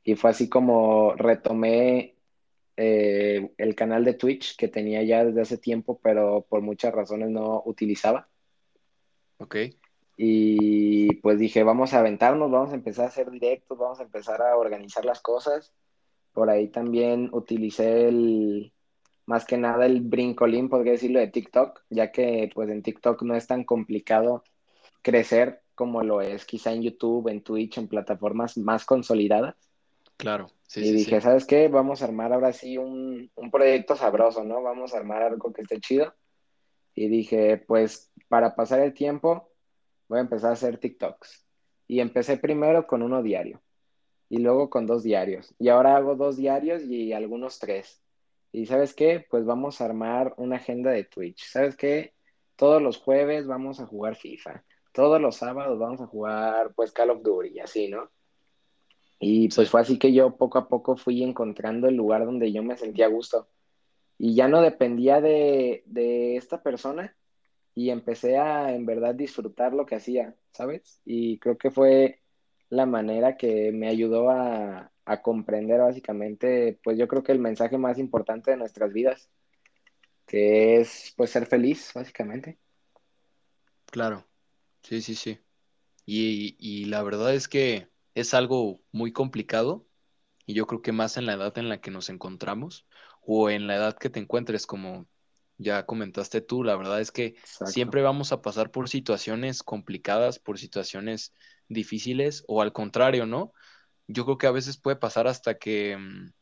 Y 0.02 0.16
fue 0.16 0.30
así 0.30 0.48
como 0.48 1.14
retomé 1.14 2.16
eh, 2.76 3.52
el 3.56 3.74
canal 3.76 4.04
de 4.04 4.14
Twitch 4.14 4.56
que 4.56 4.66
tenía 4.66 5.04
ya 5.04 5.24
desde 5.24 5.40
hace 5.40 5.58
tiempo, 5.58 6.00
pero 6.02 6.44
por 6.48 6.60
muchas 6.62 6.92
razones 6.92 7.30
no 7.30 7.62
utilizaba. 7.64 8.28
Ok. 9.38 9.56
Y 10.16 11.16
pues 11.16 11.38
dije, 11.38 11.64
vamos 11.64 11.92
a 11.92 11.98
aventarnos, 11.98 12.50
vamos 12.50 12.72
a 12.72 12.76
empezar 12.76 13.06
a 13.06 13.08
hacer 13.08 13.30
directos, 13.30 13.76
vamos 13.76 14.00
a 14.00 14.04
empezar 14.04 14.42
a 14.42 14.56
organizar 14.56 15.04
las 15.04 15.20
cosas. 15.20 15.72
Por 16.32 16.50
ahí 16.50 16.68
también 16.68 17.30
utilicé 17.32 18.08
el, 18.08 18.72
más 19.26 19.44
que 19.44 19.56
nada 19.56 19.86
el 19.86 20.00
brincolín, 20.02 20.68
podría 20.68 20.92
decirlo, 20.92 21.18
de 21.18 21.28
TikTok, 21.28 21.82
ya 21.90 22.12
que 22.12 22.50
pues 22.54 22.68
en 22.70 22.82
TikTok 22.82 23.22
no 23.22 23.34
es 23.34 23.46
tan 23.46 23.64
complicado 23.64 24.44
crecer 25.02 25.62
como 25.74 26.02
lo 26.02 26.20
es 26.20 26.44
quizá 26.44 26.72
en 26.72 26.82
YouTube, 26.82 27.28
en 27.28 27.42
Twitch, 27.42 27.78
en 27.78 27.88
plataformas 27.88 28.56
más 28.56 28.84
consolidadas. 28.84 29.56
Claro, 30.16 30.46
sí, 30.68 30.80
y 30.84 30.92
dije, 30.92 31.20
¿sabes 31.20 31.44
qué? 31.44 31.66
Vamos 31.66 32.00
a 32.00 32.04
armar 32.04 32.32
ahora 32.32 32.52
sí 32.52 32.78
un, 32.78 33.30
un 33.34 33.50
proyecto 33.50 33.96
sabroso, 33.96 34.44
¿no? 34.44 34.62
Vamos 34.62 34.94
a 34.94 34.98
armar 34.98 35.22
algo 35.22 35.52
que 35.52 35.62
esté 35.62 35.80
chido. 35.80 36.14
Y 36.94 37.08
dije, 37.08 37.56
pues 37.58 38.12
para 38.28 38.54
pasar 38.54 38.78
el 38.80 38.94
tiempo, 38.94 39.50
voy 40.08 40.18
a 40.18 40.22
empezar 40.22 40.50
a 40.50 40.54
hacer 40.54 40.78
TikToks. 40.78 41.46
Y 41.86 42.00
empecé 42.00 42.38
primero 42.38 42.86
con 42.86 43.02
uno 43.02 43.22
diario 43.22 43.62
y 44.28 44.38
luego 44.38 44.70
con 44.70 44.86
dos 44.86 45.02
diarios. 45.02 45.54
Y 45.58 45.68
ahora 45.68 45.96
hago 45.96 46.16
dos 46.16 46.36
diarios 46.36 46.82
y 46.84 47.12
algunos 47.12 47.58
tres. 47.58 48.02
Y 48.52 48.66
sabes 48.66 48.94
qué, 48.94 49.26
pues 49.28 49.44
vamos 49.44 49.80
a 49.80 49.84
armar 49.84 50.34
una 50.36 50.56
agenda 50.56 50.90
de 50.90 51.04
Twitch. 51.04 51.44
¿Sabes 51.44 51.76
qué? 51.76 52.14
Todos 52.56 52.80
los 52.80 52.98
jueves 52.98 53.46
vamos 53.46 53.80
a 53.80 53.86
jugar 53.86 54.16
FIFA. 54.16 54.64
Todos 54.92 55.20
los 55.20 55.36
sábados 55.36 55.78
vamos 55.78 56.00
a 56.00 56.06
jugar 56.06 56.72
pues 56.74 56.92
Call 56.92 57.10
of 57.10 57.22
Duty 57.22 57.48
y 57.48 57.60
así, 57.60 57.88
¿no? 57.88 58.10
Y 59.18 59.48
pues 59.48 59.70
fue 59.70 59.80
así 59.80 59.98
que 59.98 60.12
yo 60.12 60.36
poco 60.36 60.58
a 60.58 60.68
poco 60.68 60.96
fui 60.96 61.22
encontrando 61.22 61.88
el 61.88 61.96
lugar 61.96 62.24
donde 62.24 62.52
yo 62.52 62.62
me 62.62 62.76
sentía 62.76 63.06
a 63.06 63.10
gusto. 63.10 63.48
Y 64.18 64.34
ya 64.34 64.48
no 64.48 64.60
dependía 64.62 65.20
de, 65.20 65.82
de 65.86 66.36
esta 66.36 66.62
persona, 66.62 67.16
y 67.74 67.90
empecé 67.90 68.38
a 68.38 68.72
en 68.74 68.86
verdad 68.86 69.14
disfrutar 69.14 69.72
lo 69.72 69.86
que 69.86 69.96
hacía, 69.96 70.34
¿sabes? 70.52 71.00
Y 71.04 71.38
creo 71.38 71.58
que 71.58 71.70
fue 71.70 72.20
la 72.68 72.86
manera 72.86 73.36
que 73.36 73.72
me 73.72 73.88
ayudó 73.88 74.30
a, 74.30 74.92
a, 75.04 75.22
comprender 75.22 75.80
básicamente, 75.80 76.78
pues 76.82 76.98
yo 76.98 77.08
creo 77.08 77.22
que 77.22 77.32
el 77.32 77.38
mensaje 77.38 77.78
más 77.78 77.98
importante 77.98 78.50
de 78.50 78.56
nuestras 78.56 78.92
vidas, 78.92 79.28
que 80.26 80.80
es 80.80 81.12
pues 81.16 81.30
ser 81.30 81.46
feliz, 81.46 81.92
básicamente. 81.94 82.58
Claro, 83.86 84.24
sí, 84.82 85.02
sí, 85.02 85.14
sí. 85.14 85.38
Y, 86.06 86.56
y 86.58 86.86
la 86.86 87.02
verdad 87.02 87.34
es 87.34 87.48
que 87.48 87.88
es 88.14 88.34
algo 88.34 88.80
muy 88.92 89.12
complicado 89.12 89.86
y 90.46 90.54
yo 90.54 90.66
creo 90.66 90.82
que 90.82 90.92
más 90.92 91.16
en 91.16 91.26
la 91.26 91.34
edad 91.34 91.56
en 91.58 91.68
la 91.68 91.80
que 91.80 91.90
nos 91.90 92.08
encontramos 92.08 92.86
o 93.22 93.50
en 93.50 93.66
la 93.66 93.76
edad 93.76 93.96
que 93.96 94.10
te 94.10 94.20
encuentres, 94.20 94.66
como 94.66 95.06
ya 95.58 95.86
comentaste 95.86 96.40
tú, 96.40 96.64
la 96.64 96.76
verdad 96.76 97.00
es 97.00 97.10
que 97.10 97.26
Exacto. 97.26 97.72
siempre 97.72 98.02
vamos 98.02 98.32
a 98.32 98.42
pasar 98.42 98.70
por 98.70 98.88
situaciones 98.88 99.62
complicadas, 99.62 100.38
por 100.38 100.58
situaciones 100.58 101.32
difíciles 101.68 102.44
o 102.48 102.62
al 102.62 102.72
contrario, 102.72 103.26
¿no? 103.26 103.52
Yo 104.06 104.24
creo 104.24 104.38
que 104.38 104.46
a 104.46 104.52
veces 104.52 104.76
puede 104.76 104.96
pasar 104.96 105.26
hasta 105.26 105.56
que 105.58 105.96
mm, 105.96 106.32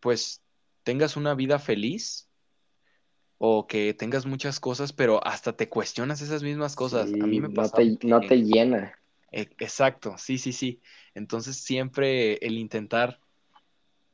pues 0.00 0.42
tengas 0.82 1.16
una 1.16 1.34
vida 1.34 1.58
feliz 1.58 2.28
o 3.38 3.66
que 3.66 3.92
tengas 3.92 4.24
muchas 4.24 4.60
cosas, 4.60 4.92
pero 4.92 5.24
hasta 5.26 5.56
te 5.56 5.68
cuestionas 5.68 6.20
esas 6.20 6.44
mismas 6.44 6.76
cosas. 6.76 7.10
Sí, 7.10 7.20
a 7.20 7.26
mí 7.26 7.40
me 7.40 7.48
no 7.48 7.54
pasa 7.54 7.78
te, 7.78 7.98
no 8.06 8.20
te 8.20 8.36
llena. 8.36 8.94
E- 9.32 9.50
Exacto, 9.58 10.16
sí, 10.16 10.38
sí, 10.38 10.52
sí. 10.52 10.80
Entonces 11.14 11.56
siempre 11.56 12.34
el 12.34 12.56
intentar, 12.56 13.18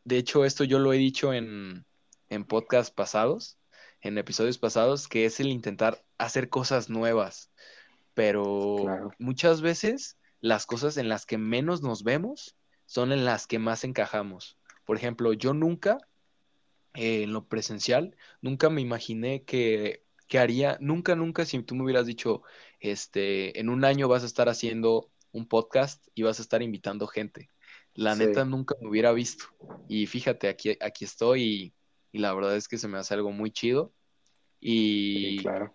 de 0.04 0.16
hecho 0.16 0.46
esto 0.46 0.64
yo 0.64 0.78
lo 0.78 0.94
he 0.94 0.96
dicho 0.96 1.34
en, 1.34 1.84
en 2.30 2.44
podcasts 2.44 2.90
pasados, 2.90 3.57
en 4.00 4.18
episodios 4.18 4.58
pasados, 4.58 5.08
que 5.08 5.24
es 5.24 5.40
el 5.40 5.48
intentar 5.48 6.04
hacer 6.18 6.48
cosas 6.48 6.88
nuevas, 6.88 7.50
pero 8.14 8.76
Claro. 8.82 9.10
muchas 9.18 9.60
veces 9.60 10.18
las 10.40 10.66
cosas 10.66 10.96
en 10.96 11.08
las 11.08 11.26
que 11.26 11.38
menos 11.38 11.82
nos 11.82 12.02
vemos 12.04 12.56
son 12.86 13.12
en 13.12 13.24
las 13.24 13.46
que 13.46 13.58
más 13.58 13.84
encajamos. 13.84 14.56
Por 14.84 14.96
ejemplo, 14.96 15.32
yo 15.32 15.52
nunca, 15.52 15.98
eh, 16.94 17.22
en 17.24 17.32
lo 17.32 17.46
presencial, 17.48 18.16
nunca 18.40 18.70
me 18.70 18.80
imaginé 18.80 19.44
que, 19.44 20.04
que 20.26 20.38
haría, 20.38 20.78
nunca, 20.80 21.14
nunca, 21.14 21.44
si 21.44 21.62
tú 21.62 21.74
me 21.74 21.84
hubieras 21.84 22.06
dicho, 22.06 22.42
este, 22.80 23.58
en 23.60 23.68
un 23.68 23.84
año 23.84 24.08
vas 24.08 24.22
a 24.22 24.26
estar 24.26 24.48
haciendo 24.48 25.10
un 25.32 25.46
podcast 25.46 26.06
y 26.14 26.22
vas 26.22 26.38
a 26.38 26.42
estar 26.42 26.62
invitando 26.62 27.06
gente. 27.06 27.50
La 27.94 28.14
Sí. 28.14 28.20
neta 28.26 28.44
nunca 28.44 28.74
me 28.80 28.88
hubiera 28.88 29.12
visto. 29.12 29.44
Y 29.88 30.06
fíjate, 30.06 30.48
aquí, 30.48 30.76
aquí 30.80 31.04
estoy 31.04 31.74
y, 32.12 32.18
la 32.18 32.34
verdad 32.34 32.56
es 32.56 32.68
que 32.68 32.78
se 32.78 32.88
me 32.88 32.98
hace 32.98 33.14
algo 33.14 33.32
muy 33.32 33.50
chido. 33.50 33.92
Sí, 35.12 35.38
Y, 35.40 35.42
claro. 35.42 35.74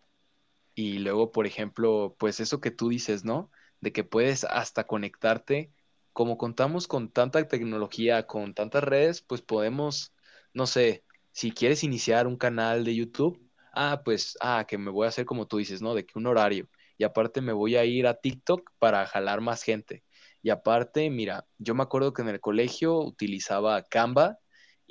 y 0.75 0.99
luego, 0.99 1.31
por 1.31 1.47
ejemplo, 1.47 2.15
pues 2.19 2.39
eso 2.39 2.61
que 2.61 2.71
tú 2.71 2.89
dices, 2.89 3.23
¿no? 3.25 3.51
De 3.81 3.91
que 3.91 4.03
puedes 4.03 4.43
hasta 4.45 4.85
conectarte, 4.85 5.71
como 6.13 6.37
contamos 6.37 6.87
con 6.87 7.11
tanta 7.11 7.47
tecnología, 7.47 8.27
con 8.27 8.53
tantas 8.53 8.83
redes, 8.83 9.21
pues 9.21 9.41
podemos, 9.41 10.13
no 10.53 10.67
sé, 10.67 11.05
si 11.31 11.51
quieres 11.51 11.83
iniciar 11.83 12.27
un 12.27 12.37
canal 12.37 12.83
de 12.85 12.95
YouTube, 12.95 13.39
ah, 13.73 14.01
pues, 14.05 14.37
ah, 14.41 14.65
que 14.67 14.77
me 14.77 14.91
voy 14.91 15.05
a 15.05 15.09
hacer 15.09 15.25
como 15.25 15.47
tú 15.47 15.57
dices, 15.57 15.81
¿no? 15.81 15.95
De 15.95 16.05
que 16.05 16.17
un 16.19 16.27
horario. 16.27 16.69
Y 16.97 17.03
aparte 17.03 17.41
me 17.41 17.53
voy 17.53 17.75
a 17.75 17.85
ir 17.85 18.07
a 18.07 18.15
TikTok 18.15 18.71
para 18.79 19.05
jalar 19.07 19.41
más 19.41 19.63
gente. 19.63 20.03
Y 20.41 20.49
aparte, 20.51 21.09
mira, 21.09 21.47
yo 21.57 21.73
me 21.75 21.83
acuerdo 21.83 22.13
que 22.13 22.21
en 22.21 22.29
el 22.29 22.39
colegio 22.39 22.99
utilizaba 22.99 23.81
Canva 23.83 24.39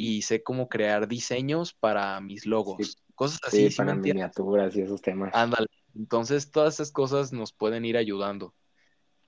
y 0.02 0.22
sé 0.22 0.42
cómo 0.42 0.68
crear 0.68 1.06
diseños 1.06 1.74
para 1.74 2.20
mis 2.20 2.42
Sí, 2.42 2.48
logos. 2.48 2.98
Cosas 3.14 3.38
sí, 3.42 3.66
así, 3.66 3.70
¿sí 3.70 3.76
para 3.76 3.94
miniaturas 3.94 4.74
y 4.74 4.80
esos 4.80 5.00
temas. 5.00 5.32
Ándale. 5.32 5.68
Entonces, 5.94 6.50
todas 6.50 6.74
esas 6.74 6.90
cosas 6.90 7.32
nos 7.32 7.52
pueden 7.52 7.84
ir 7.84 7.96
ayudando 7.96 8.52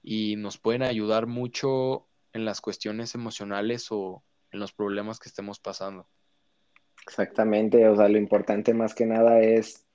y 0.03 0.35
nos 0.35 0.59
pueden 0.59 0.83
ayudar 0.83 1.29
mucho 1.29 2.09
en 2.33 2.45
las 2.45 2.61
cuestiones 2.61 3.15
emocionales 3.15 3.87
o 3.91 4.25
en 4.51 4.59
los 4.59 4.73
problemas 4.73 5.21
que 5.21 5.29
estemos 5.29 5.61
pasando. 5.61 6.09
Exactamente, 7.07 7.87
o 7.89 7.95
sea, 7.95 8.09
lo 8.09 8.19
importante 8.19 8.75
más 8.75 8.97
que 8.97 9.07
nada 9.07 9.39
es 9.41 9.87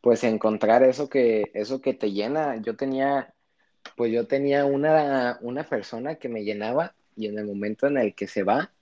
pues 0.00 0.22
encontrar 0.22 0.84
eso 0.84 1.08
que, 1.08 1.50
eso 1.54 1.80
que 1.80 1.92
te 1.92 2.12
llena. 2.12 2.62
Yo 2.62 2.76
tenía, 2.76 3.34
pues 3.96 4.12
yo 4.12 4.28
tenía 4.28 4.64
una, 4.64 5.38
una 5.40 5.64
persona 5.64 6.14
que 6.14 6.28
me 6.28 6.44
llenaba 6.44 6.94
y 7.16 7.26
en 7.26 7.36
el 7.36 7.46
momento 7.46 7.88
en 7.88 7.98
el 7.98 8.14
que 8.14 8.28
se 8.28 8.44
va, 8.44 8.72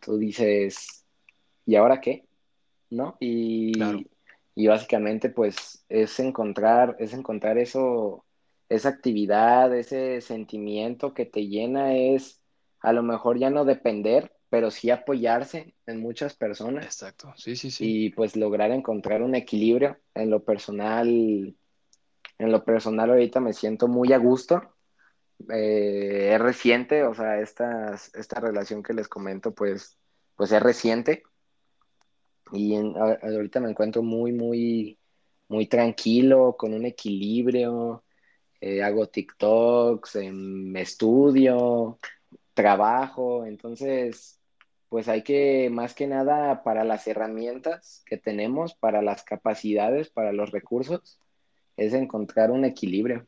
tú 0.00 0.18
dices, 0.18 1.04
¿y 1.66 1.76
ahora 1.76 2.00
qué? 2.00 2.24
¿No? 2.90 3.16
Claro, 3.72 3.98
Y, 4.00 4.06
y 4.54 4.66
básicamente 4.66 5.30
pues 5.30 5.84
es 5.88 6.18
encontrar, 6.20 6.96
es 6.98 7.12
encontrar 7.12 7.58
eso, 7.58 8.24
esa 8.68 8.88
actividad, 8.88 9.74
ese 9.76 10.20
sentimiento 10.20 11.14
que 11.14 11.26
te 11.26 11.46
llena 11.46 11.96
es 11.96 12.40
a 12.80 12.92
lo 12.92 13.02
mejor 13.02 13.38
ya 13.38 13.50
no 13.50 13.64
depender, 13.64 14.32
pero 14.50 14.70
sí 14.70 14.90
apoyarse 14.90 15.74
en 15.86 16.00
muchas 16.00 16.34
personas 16.34 16.84
exacto. 16.84 17.32
Sí, 17.36 17.56
sí, 17.56 17.70
sí. 17.70 18.06
y 18.06 18.10
pues 18.10 18.36
lograr 18.36 18.70
encontrar 18.70 19.22
un 19.22 19.34
equilibrio. 19.34 19.98
En 20.14 20.30
lo 20.30 20.42
personal, 20.44 21.08
en 22.38 22.52
lo 22.52 22.64
personal 22.64 23.10
ahorita 23.10 23.40
me 23.40 23.52
siento 23.52 23.88
muy 23.88 24.12
a 24.12 24.18
gusto. 24.18 24.62
Eh, 25.50 26.32
es 26.34 26.40
reciente, 26.40 27.04
o 27.04 27.14
sea, 27.14 27.40
esta, 27.40 27.94
esta 28.14 28.40
relación 28.40 28.82
que 28.82 28.92
les 28.92 29.08
comento, 29.08 29.54
pues, 29.54 29.98
pues 30.36 30.52
es 30.52 30.62
reciente 30.62 31.22
y 32.52 32.74
en- 32.74 32.94
ahorita 32.96 33.60
me 33.60 33.70
encuentro 33.70 34.02
muy, 34.02 34.32
muy, 34.32 34.98
muy 35.48 35.66
tranquilo, 35.66 36.56
con 36.58 36.74
un 36.74 36.84
equilibrio. 36.86 38.04
Eh, 38.60 38.82
hago 38.84 39.08
TikToks, 39.08 40.16
em, 40.16 40.76
estudio, 40.78 42.00
trabajo, 42.54 43.46
entonces, 43.46 44.40
pues 44.90 45.08
hay 45.08 45.24
que, 45.24 45.70
más 45.72 45.94
que 45.94 46.08
nada, 46.08 46.64
para 46.64 46.84
las 46.84 47.08
herramientas 47.08 48.04
que 48.06 48.18
tenemos, 48.18 48.74
para 48.76 49.02
las 49.02 49.24
capacidades, 49.24 50.10
para 50.10 50.32
los 50.34 50.52
recursos, 50.52 51.20
es 51.78 51.94
encontrar 51.94 52.52
un 52.52 52.66
equilibrio, 52.66 53.27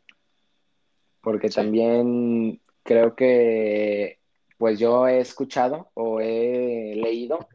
porque 1.20 1.48
Sí, 1.48 1.56
también 1.56 2.60
creo 2.82 3.14
que, 3.14 4.18
pues 4.58 4.78
yo 4.78 5.06
he 5.06 5.20
escuchado 5.20 5.90
o 5.94 6.20
he 6.20 6.92
he 6.92 6.96
leído 6.96 7.48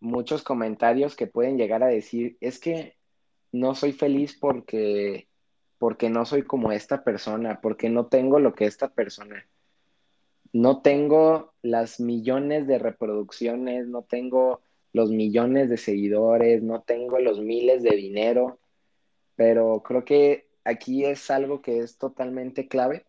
muchos 0.00 0.42
comentarios 0.42 1.16
que 1.16 1.26
pueden 1.26 1.56
llegar 1.58 1.82
a 1.82 1.88
decir, 1.88 2.36
es 2.40 2.58
que 2.58 2.96
no 3.52 3.74
soy 3.74 3.92
feliz 3.92 4.36
porque, 4.38 5.28
porque 5.78 6.10
no 6.10 6.24
soy 6.24 6.42
como 6.42 6.72
esta 6.72 7.04
persona, 7.04 7.60
porque 7.60 7.88
no 7.88 8.06
tengo 8.06 8.38
lo 8.38 8.54
que 8.54 8.66
esta 8.66 8.88
persona. 8.88 9.48
No 10.52 10.80
tengo 10.82 11.52
las 11.62 12.00
millones 12.00 12.66
de 12.66 12.78
reproducciones, 12.78 13.86
no 13.86 14.02
tengo 14.02 14.60
los 14.92 15.10
millones 15.10 15.68
de 15.68 15.76
seguidores, 15.76 16.62
no 16.62 16.82
tengo 16.82 17.18
los 17.18 17.40
miles 17.40 17.82
de 17.82 17.94
dinero, 17.94 18.58
pero 19.36 19.82
creo 19.82 20.04
que 20.04 20.47
aquí 20.68 21.04
es 21.04 21.30
algo 21.30 21.62
que 21.62 21.80
es 21.80 21.96
totalmente 21.96 22.68
clave, 22.68 23.06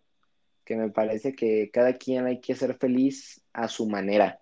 que 0.64 0.78
me 0.78 0.90
parece 0.90 1.36
que 1.36 1.70
cada 1.72 1.94
quien 1.94 2.26
hay 2.26 2.40
que 2.40 2.56
ser 2.56 2.76
feliz 2.78 3.42
a 3.54 3.68
su 3.68 3.88
manera. 3.88 4.40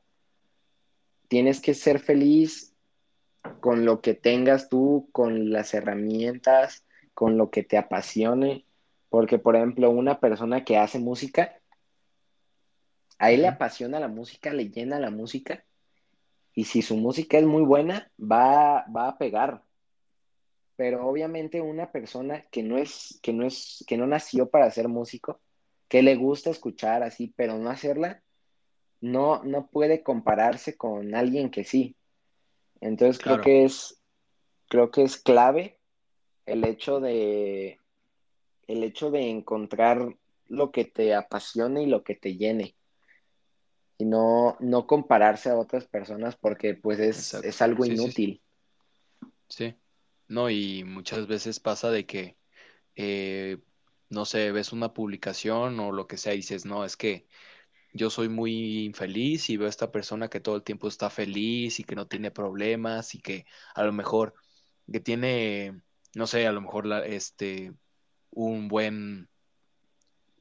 Tienes 1.28 1.60
que 1.60 1.74
ser 1.74 2.00
feliz 2.00 2.74
con 3.60 3.86
lo 3.86 4.02
que 4.02 4.14
tengas 4.14 4.70
tú, 4.70 5.10
con 5.12 5.52
las 5.52 5.74
herramientas, 5.74 6.86
con 7.14 7.38
lo 7.38 7.50
que 7.50 7.64
te 7.64 7.78
apasione, 7.78 8.66
porque 9.10 9.40
por 9.40 9.56
ejemplo, 9.56 9.90
una 9.90 10.20
persona 10.20 10.64
que 10.64 10.78
hace 10.78 11.00
música, 11.00 11.60
a 13.18 13.32
él 13.32 13.42
le 13.42 13.48
apasiona 13.48 14.00
la 14.00 14.10
música, 14.10 14.54
le 14.54 14.70
llena 14.70 15.00
la 15.00 15.10
música, 15.10 15.66
y 16.54 16.66
si 16.66 16.82
su 16.82 16.98
música 16.98 17.38
es 17.38 17.46
muy 17.46 17.64
buena, 17.64 18.12
va, 18.20 18.86
va 18.96 19.10
a 19.10 19.18
pegar. 19.18 19.64
Pero 20.78 21.06
obviamente 21.06 21.60
una 21.60 21.92
persona 21.92 22.46
que 22.50 22.64
no 22.64 22.78
es, 22.78 23.20
que 23.22 23.34
no 23.34 23.46
es, 23.46 23.84
que 23.88 23.98
no 23.98 24.08
nació 24.08 24.50
para 24.50 24.72
ser 24.72 24.88
músico, 24.88 25.42
que 25.90 26.02
le 26.02 26.16
gusta 26.16 26.50
escuchar 26.50 27.04
así, 27.04 27.34
pero 27.36 27.58
no 27.58 27.70
hacerla, 27.70 28.24
no, 29.02 29.44
no 29.44 29.68
puede 29.68 30.04
compararse 30.04 30.78
con 30.78 31.16
alguien 31.16 31.50
que 31.50 31.66
sí. 31.66 31.98
Entonces 32.80 33.22
creo 33.22 33.42
que 33.42 33.66
es, 33.66 34.00
creo 34.70 34.92
que 34.92 35.04
es 35.04 35.18
clave 35.18 35.80
el 36.46 36.64
hecho 36.64 37.00
de, 37.00 37.80
el 38.68 38.84
hecho 38.84 39.12
de 39.12 39.30
encontrar 39.30 40.16
lo 40.46 40.72
que 40.72 40.86
te 40.86 41.16
apasione 41.16 41.84
y 41.84 41.88
lo 41.88 42.04
que 42.04 42.16
te 42.16 42.38
llene 42.38 42.76
y 43.98 44.06
no, 44.06 44.58
no 44.60 44.86
compararse 44.86 45.50
a 45.50 45.58
otras 45.58 45.88
personas 45.88 46.36
porque 46.36 46.76
pues 46.76 47.00
es, 47.00 47.62
algo 47.62 47.86
inútil. 47.86 48.42
Sí, 49.50 49.76
no, 50.28 50.50
y 50.50 50.84
muchas 50.84 51.28
veces 51.28 51.60
pasa 51.60 51.90
de 51.92 52.06
que, 52.06 52.38
eh, 52.96 53.60
no 54.10 54.26
sé, 54.26 54.52
ves 54.52 54.74
una 54.74 54.94
publicación 54.94 55.80
o 55.80 55.92
lo 55.92 56.08
que 56.08 56.18
sea 56.18 56.34
y 56.34 56.38
dices, 56.38 56.66
no, 56.66 56.86
es 56.86 56.98
que 56.98 57.28
yo 57.94 58.10
soy 58.10 58.30
muy 58.30 58.86
infeliz 58.86 59.50
y 59.50 59.58
veo 59.58 59.68
a 59.68 59.70
esta 59.70 59.92
persona 59.92 60.30
que 60.30 60.40
todo 60.40 60.56
el 60.58 60.64
tiempo 60.64 60.88
está 60.88 61.10
feliz 61.10 61.80
y 61.80 61.84
que 61.84 61.96
no 61.96 62.08
tiene 62.08 62.32
problemas 62.32 63.16
y 63.16 63.22
que 63.22 63.46
a 63.76 63.84
lo 63.84 63.94
mejor 63.94 64.36
que 64.92 65.00
tiene, 65.00 65.82
no 66.16 66.28
sé, 66.28 66.48
a 66.48 66.52
lo 66.52 66.62
mejor 66.62 66.86
la, 66.88 67.06
este, 67.06 67.74
un 68.32 68.68
buen 68.70 69.30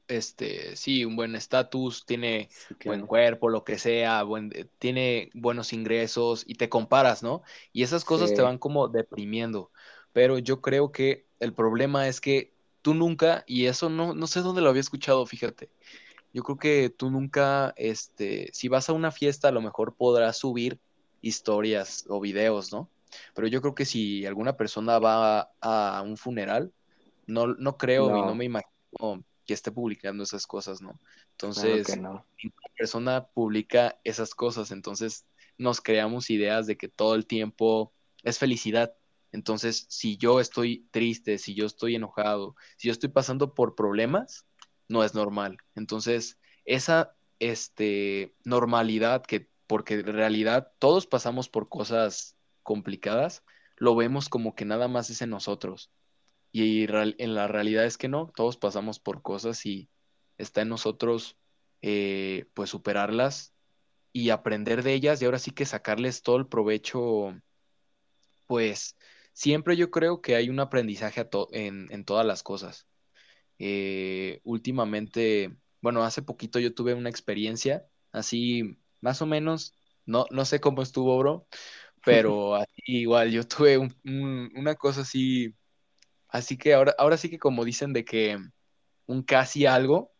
este, 0.07 0.75
sí, 0.75 1.05
un 1.05 1.15
buen 1.15 1.35
estatus, 1.35 2.05
tiene 2.05 2.49
buen 2.85 3.05
cuerpo, 3.05 3.49
lo 3.49 3.63
que 3.63 3.77
sea, 3.77 4.23
buen, 4.23 4.51
eh, 4.55 4.65
tiene 4.79 5.29
buenos 5.33 5.73
ingresos 5.73 6.43
y 6.47 6.55
te 6.55 6.69
comparas, 6.69 7.23
¿no? 7.23 7.43
Y 7.73 7.83
esas 7.83 8.05
cosas 8.05 8.33
te 8.33 8.41
van 8.41 8.57
como 8.57 8.87
deprimiendo. 8.87 9.71
Pero 10.13 10.37
yo 10.39 10.61
creo 10.61 10.91
que 10.91 11.25
el 11.39 11.53
problema 11.53 12.07
es 12.07 12.21
que 12.21 12.53
tú 12.81 12.93
nunca, 12.93 13.43
y 13.47 13.65
eso 13.65 13.89
no, 13.89 14.13
no 14.13 14.27
sé 14.27 14.41
dónde 14.41 14.61
lo 14.61 14.69
había 14.69 14.81
escuchado, 14.81 15.25
fíjate. 15.25 15.69
Yo 16.33 16.43
creo 16.43 16.57
que 16.57 16.89
tú 16.89 17.09
nunca, 17.09 17.73
este, 17.77 18.49
si 18.53 18.67
vas 18.67 18.89
a 18.89 18.93
una 18.93 19.11
fiesta, 19.11 19.49
a 19.49 19.51
lo 19.51 19.61
mejor 19.61 19.95
podrás 19.95 20.37
subir 20.37 20.79
historias 21.21 22.05
o 22.07 22.19
videos, 22.19 22.71
¿no? 22.71 22.89
Pero 23.33 23.47
yo 23.47 23.61
creo 23.61 23.75
que 23.75 23.85
si 23.85 24.25
alguna 24.25 24.55
persona 24.55 24.99
va 24.99 25.49
a, 25.61 26.01
un 26.05 26.17
funeral, 26.17 26.71
no, 27.25 27.47
no 27.47 27.77
creo 27.77 28.15
y 28.15 28.21
no 28.21 28.35
me 28.35 28.45
imagino 28.45 29.23
que 29.47 29.53
esté 29.53 29.71
publicando 29.71 30.23
esas 30.23 30.45
cosas, 30.45 30.81
¿no? 30.81 30.99
Entonces, 31.31 31.97
no. 31.97 32.25
persona 32.77 33.27
publica 33.27 33.99
esas 34.03 34.35
cosas, 34.35 34.71
entonces 34.71 35.25
nos 35.57 35.81
creamos 35.81 36.29
ideas 36.29 36.67
de 36.67 36.77
que 36.77 36.89
todo 36.89 37.15
el 37.15 37.25
tiempo 37.25 37.93
es 38.23 38.37
felicidad. 38.37 38.93
Entonces, 39.31 39.87
si 39.89 40.17
yo 40.17 40.39
estoy 40.39 40.87
triste, 40.91 41.37
si 41.37 41.55
yo 41.55 41.65
estoy 41.65 41.95
enojado, 41.95 42.55
si 42.77 42.89
yo 42.89 42.91
estoy 42.91 43.09
pasando 43.09 43.55
por 43.55 43.75
problemas, 43.75 44.45
no 44.89 45.03
es 45.03 45.13
normal. 45.13 45.57
Entonces, 45.75 46.37
esa 46.65 47.15
este, 47.39 48.35
normalidad 48.43 49.25
que, 49.25 49.49
porque 49.65 49.95
en 49.95 50.13
realidad 50.13 50.73
todos 50.79 51.07
pasamos 51.07 51.49
por 51.49 51.69
cosas 51.69 52.35
complicadas, 52.63 53.43
lo 53.77 53.95
vemos 53.95 54.27
como 54.27 54.55
que 54.55 54.65
nada 54.65 54.87
más 54.87 55.09
es 55.09 55.21
en 55.21 55.29
nosotros. 55.29 55.89
Y 56.51 56.87
en 56.89 57.35
la 57.35 57.47
realidad 57.47 57.85
es 57.85 57.97
que 57.97 58.07
no, 58.07 58.31
todos 58.35 58.57
pasamos 58.57 58.99
por 58.99 59.21
cosas 59.21 59.65
y 59.65 59.89
está 60.37 60.61
en 60.61 60.69
nosotros 60.69 61.37
eh, 61.81 62.45
pues 62.53 62.69
superarlas 62.69 63.53
y 64.13 64.29
aprender 64.31 64.83
de 64.83 64.93
ellas 64.93 65.21
y 65.21 65.25
ahora 65.25 65.39
sí 65.39 65.51
que 65.51 65.65
sacarles 65.65 66.23
todo 66.23 66.37
el 66.37 66.47
provecho, 66.47 67.39
pues 68.47 68.97
siempre 69.33 69.75
yo 69.77 69.91
creo 69.91 70.21
que 70.21 70.35
hay 70.35 70.49
un 70.49 70.59
aprendizaje 70.59 71.27
en, 71.51 72.05
todas 72.05 72.25
las 72.25 72.41
cosas. 72.41 72.87
Eh, 73.59 74.39
últimamente, 74.43 75.55
bueno, 75.81 76.03
hace 76.03 76.21
poquito 76.21 76.59
yo 76.59 76.73
tuve 76.73 76.93
una 76.95 77.09
experiencia 77.09 77.85
así, 78.11 78.79
más 79.01 79.21
o 79.21 79.27
menos, 79.27 79.73
no, 80.05 80.25
no 80.31 80.45
sé 80.45 80.59
cómo 80.59 80.81
estuvo, 80.81 81.17
bro, 81.19 81.47
pero 82.03 82.55
así, 82.55 82.81
igual 82.85 83.31
yo 83.31 83.47
tuve 83.47 83.77
una 83.77 84.75
cosa 84.75 85.01
así 85.01 85.53
Así 86.29 86.57
que 86.57 86.73
ahora, 86.73 86.95
ahora 86.97 87.17
sí 87.17 87.29
que 87.29 87.39
como 87.39 87.65
dicen 87.65 87.93
de 87.93 88.03
que 88.05 88.37
un 89.05 89.23
casi 89.23 89.65
algo, 89.65 90.13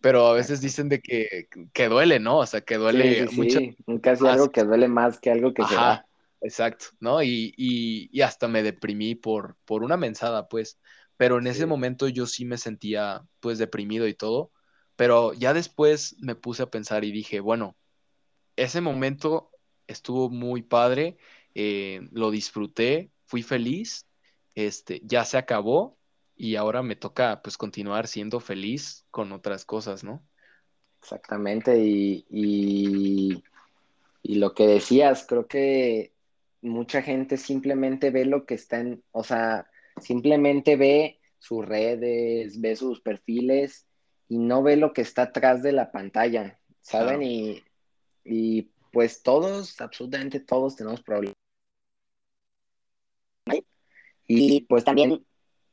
pero 0.00 0.26
a 0.26 0.34
veces 0.34 0.60
dicen 0.60 0.88
de 0.88 1.00
que, 1.00 1.48
que 1.72 1.88
duele, 1.88 2.20
¿no? 2.20 2.38
O 2.38 2.46
sea, 2.46 2.60
que 2.60 2.76
duele 2.76 3.26
mucho. 3.32 3.60
un 3.86 3.98
casi 4.00 4.26
algo 4.26 4.50
que 4.50 4.64
duele 4.64 4.88
más 4.88 5.18
que 5.18 5.30
algo 5.30 5.54
que 5.54 5.64
se 5.64 5.74
da. 5.74 6.06
Exacto, 6.40 6.86
¿no? 7.00 7.22
Y, 7.22 7.54
y, 7.56 8.10
y, 8.12 8.20
hasta 8.20 8.48
me 8.48 8.62
deprimí 8.62 9.14
por, 9.14 9.56
por 9.64 9.82
una 9.82 9.96
mensada, 9.96 10.46
pues. 10.46 10.78
Pero 11.16 11.38
en 11.38 11.46
ese 11.46 11.64
momento 11.64 12.06
yo 12.08 12.26
sí 12.26 12.44
me 12.44 12.58
sentía, 12.58 13.22
pues, 13.40 13.56
deprimido 13.56 14.06
y 14.06 14.12
todo. 14.12 14.52
Pero 14.94 15.32
ya 15.32 15.54
después 15.54 16.16
me 16.20 16.34
puse 16.34 16.64
a 16.64 16.70
pensar 16.70 17.02
y 17.04 17.12
dije, 17.12 17.40
bueno, 17.40 17.76
ese 18.56 18.82
momento 18.82 19.52
estuvo 19.86 20.28
muy 20.28 20.60
padre, 20.60 21.16
eh, 21.54 22.00
lo 22.12 22.30
disfruté, 22.30 23.10
fui 23.24 23.42
feliz 23.42 24.06
este, 24.54 25.00
ya 25.04 25.24
se 25.24 25.38
acabó 25.38 25.96
y 26.36 26.56
ahora 26.56 26.82
me 26.82 26.96
toca 26.96 27.40
pues 27.42 27.56
continuar 27.56 28.06
siendo 28.06 28.40
feliz 28.40 29.04
con 29.10 29.32
otras 29.32 29.64
cosas, 29.64 30.04
¿no? 30.04 30.22
Exactamente, 31.00 31.78
y, 31.78 32.24
y, 32.30 33.42
lo 34.36 34.54
que 34.54 34.66
decías, 34.66 35.26
creo 35.28 35.46
que 35.46 36.12
mucha 36.62 37.02
gente 37.02 37.36
simplemente 37.36 38.10
ve 38.10 38.24
lo 38.24 38.46
que 38.46 38.54
está 38.54 38.80
en, 38.80 39.02
o 39.12 39.22
sea, 39.22 39.70
simplemente 40.00 40.76
ve 40.76 41.20
sus 41.38 41.64
redes, 41.64 42.58
ve 42.58 42.74
sus 42.74 43.02
perfiles 43.02 43.86
y 44.28 44.38
no 44.38 44.62
ve 44.62 44.76
lo 44.76 44.94
que 44.94 45.02
está 45.02 45.24
atrás 45.24 45.62
de 45.62 45.72
la 45.72 45.92
pantalla, 45.92 46.58
¿saben? 46.80 47.22
Y, 47.22 47.62
y 48.24 48.70
pues 48.90 49.22
todos, 49.22 49.78
absolutamente 49.82 50.40
todos 50.40 50.74
tenemos 50.74 51.02
problemas 51.02 51.43
y 54.26 54.62
pues 54.62 54.84
también 54.84 55.24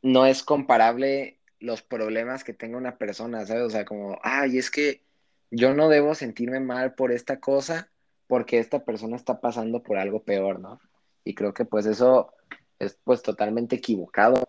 no 0.02 0.26
es 0.26 0.44
comparable 0.44 1.40
los 1.60 1.82
problemas 1.82 2.44
que 2.44 2.54
tenga 2.54 2.78
una 2.78 2.98
persona, 2.98 3.46
¿sabes? 3.46 3.64
O 3.64 3.70
sea, 3.70 3.86
como, 3.86 4.20
ay, 4.24 4.58
es 4.58 4.72
que 4.72 5.04
yo 5.52 5.74
no 5.74 5.90
debo 5.90 6.16
sentirme 6.16 6.60
mal 6.60 6.96
por 6.96 7.12
esta 7.12 7.40
cosa 7.40 7.92
porque 8.28 8.60
esta 8.60 8.84
persona 8.84 9.16
está 9.16 9.40
pasando 9.40 9.84
por 9.84 9.98
algo 9.98 10.24
peor, 10.24 10.60
¿no? 10.60 10.80
Y 11.24 11.36
creo 11.36 11.54
que 11.54 11.66
pues 11.66 11.86
eso 11.86 12.34
es 12.80 12.98
pues 13.04 13.22
totalmente 13.22 13.76
equivocado. 13.76 14.44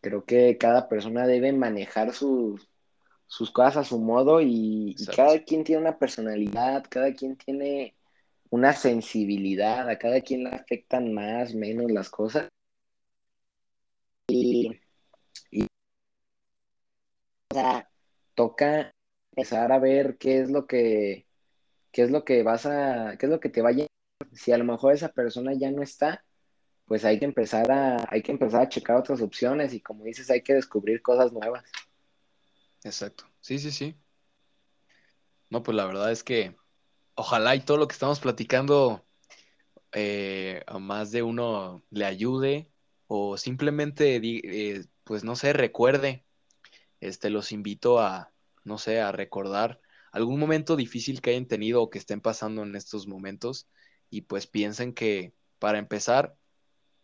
Creo 0.00 0.24
que 0.24 0.56
cada 0.56 0.88
persona 0.88 1.26
debe 1.26 1.52
manejar 1.52 2.14
sus, 2.14 2.68
sus 3.26 3.50
cosas 3.50 3.76
a 3.76 3.84
su 3.84 3.98
modo 3.98 4.40
y, 4.40 4.94
y, 4.96 5.06
cada 5.14 5.38
quien 5.40 5.64
tiene 5.64 5.82
una 5.82 5.98
personalidad, 5.98 6.84
cada 6.88 7.12
quien 7.12 7.36
tiene 7.36 7.96
una 8.48 8.72
sensibilidad, 8.72 9.88
a 9.90 9.98
cada 9.98 10.20
quien 10.20 10.44
le 10.44 10.50
afectan 10.50 11.12
más, 11.12 11.54
menos 11.54 11.90
las 11.90 12.08
cosas 12.08 12.48
y, 14.28 14.80
toca 18.34 18.92
empezar 19.32 19.72
a 19.72 19.78
ver 19.78 20.18
qué 20.18 20.40
es 20.40 20.50
lo 20.50 20.66
que, 20.66 21.26
qué 21.92 22.02
es 22.02 22.10
lo 22.10 22.24
que 22.24 22.42
vas 22.42 22.66
a, 22.66 23.16
qué 23.18 23.26
es 23.26 23.32
lo 23.32 23.40
que 23.40 23.48
te 23.48 23.62
va 23.62 23.70
a 23.70 23.72
llenar. 23.72 23.88
Si 24.32 24.52
a 24.52 24.58
lo 24.58 24.64
mejor 24.64 24.94
esa 24.94 25.08
persona 25.08 25.52
ya 25.54 25.70
no 25.70 25.82
está, 25.82 26.24
pues 26.86 27.04
hay 27.04 27.18
que 27.18 27.24
empezar 27.24 27.70
a, 27.70 28.06
hay 28.10 28.22
que 28.22 28.32
empezar 28.32 28.62
a 28.62 28.68
checar 28.68 28.96
otras 28.96 29.20
opciones 29.20 29.72
y 29.74 29.80
como 29.80 30.04
dices, 30.04 30.30
hay 30.30 30.42
que 30.42 30.54
descubrir 30.54 31.02
cosas 31.02 31.32
nuevas. 31.32 31.64
Exacto. 32.84 33.24
Sí, 33.40 33.58
sí, 33.58 33.70
sí. 33.70 33.96
No, 35.48 35.62
pues 35.62 35.76
la 35.76 35.86
verdad 35.86 36.12
es 36.12 36.22
que 36.22 36.56
ojalá 37.14 37.56
y 37.56 37.60
todo 37.60 37.78
lo 37.78 37.88
que 37.88 37.94
estamos 37.94 38.20
platicando 38.20 39.04
eh, 39.92 40.62
a 40.66 40.78
más 40.78 41.10
de 41.10 41.22
uno 41.22 41.82
le 41.90 42.04
ayude 42.04 42.70
o 43.06 43.36
simplemente, 43.36 44.16
eh, 44.16 44.84
pues 45.04 45.24
no 45.24 45.36
sé, 45.36 45.52
recuerde. 45.52 46.24
Este, 47.00 47.30
los 47.30 47.52
invito 47.52 48.00
a, 48.00 48.32
no 48.64 48.78
sé, 48.78 49.00
a 49.00 49.12
recordar 49.12 49.80
algún 50.12 50.40
momento 50.40 50.76
difícil 50.76 51.20
que 51.20 51.30
hayan 51.30 51.46
tenido 51.46 51.82
o 51.82 51.90
que 51.90 51.98
estén 51.98 52.20
pasando 52.20 52.62
en 52.62 52.74
estos 52.74 53.06
momentos 53.06 53.68
y 54.08 54.22
pues 54.22 54.46
piensen 54.46 54.94
que 54.94 55.34
para 55.58 55.78
empezar 55.78 56.36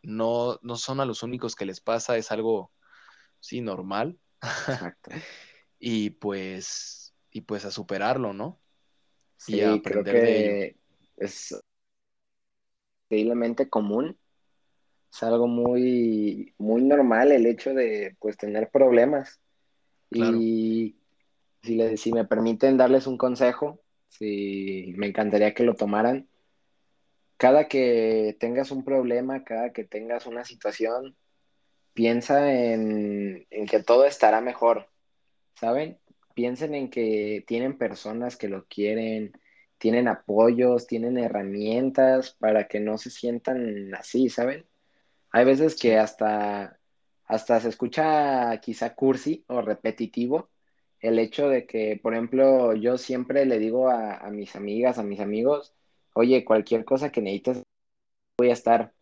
no, 0.02 0.58
no 0.62 0.76
son 0.76 1.00
a 1.00 1.04
los 1.04 1.22
únicos 1.22 1.54
que 1.54 1.66
les 1.66 1.80
pasa, 1.80 2.16
es 2.16 2.32
algo, 2.32 2.72
sí, 3.38 3.60
normal. 3.60 4.18
Exacto. 4.40 5.10
y 5.78 6.10
pues, 6.10 7.14
y 7.30 7.42
pues 7.42 7.64
a 7.64 7.70
superarlo, 7.70 8.32
¿no? 8.32 8.58
Sí, 9.36 9.56
y 9.56 9.60
a 9.60 9.74
aprender 9.74 10.04
creo 10.04 10.04
que 10.04 10.20
de 10.20 10.64
ello. 10.64 10.78
Es 11.16 11.62
increíblemente 13.04 13.68
común. 13.68 14.18
Es 15.12 15.22
algo 15.22 15.46
muy, 15.46 16.55
muy 16.57 16.83
normal 16.83 17.33
el 17.33 17.44
hecho 17.44 17.75
de 17.75 18.16
pues 18.18 18.38
tener 18.38 18.70
problemas. 18.70 19.40
Y 20.11 20.96
si, 21.62 21.75
le, 21.75 21.98
si 21.98 22.12
me 22.12 22.25
permiten 22.25 22.79
darles 22.79 23.07
un 23.07 23.18
consejo, 23.18 23.83
si 24.09 24.94
me 24.96 25.09
encantaría 25.09 25.53
que 25.53 25.64
lo 25.64 25.75
tomaran. 25.75 26.29
Cada 27.37 27.68
que 27.68 28.37
tengas 28.40 28.70
un 28.70 28.85
problema, 28.85 29.44
cada 29.44 29.72
que 29.72 29.85
tengas 29.85 30.27
una 30.27 30.44
situación, 30.44 31.14
piensa 31.92 32.53
en, 32.53 33.46
en 33.51 33.66
que 33.66 33.83
todo 33.83 34.07
estará 34.07 34.40
mejor, 34.40 34.88
¿saben? 35.57 35.98
Piensen 36.35 36.75
en 36.75 36.88
que 36.88 37.44
tienen 37.46 37.77
personas 37.77 38.37
que 38.37 38.48
lo 38.48 38.64
quieren, 38.66 39.33
tienen 39.77 40.09
apoyos, 40.09 40.87
tienen 40.87 41.18
herramientas 41.18 42.35
para 42.38 42.66
que 42.66 42.81
no 42.81 42.96
se 42.96 43.11
sientan 43.11 43.94
así, 43.94 44.31
¿saben? 44.31 44.64
Hay 45.32 45.44
veces 45.44 45.74
que 45.74 45.98
hasta, 45.98 46.78
hasta 47.24 47.60
se 47.60 47.68
escucha 47.68 48.58
quizá 48.60 48.94
cursi 48.94 49.44
o 49.48 49.62
repetitivo 49.62 50.50
el 51.00 51.18
hecho 51.18 51.48
de 51.48 51.66
que, 51.66 51.98
por 52.00 52.14
ejemplo, 52.14 52.74
yo 52.74 52.96
siempre 52.96 53.44
le 53.44 53.58
digo 53.58 53.88
a, 53.88 54.18
a 54.18 54.30
mis 54.30 54.54
amigas, 54.54 54.98
a 54.98 55.02
mis 55.02 55.18
amigos, 55.18 55.74
oye, 56.14 56.44
cualquier 56.44 56.84
cosa 56.84 57.10
que 57.10 57.20
necesites, 57.20 57.62
voy 58.38 58.50
a 58.50 58.52
estar. 58.52 58.92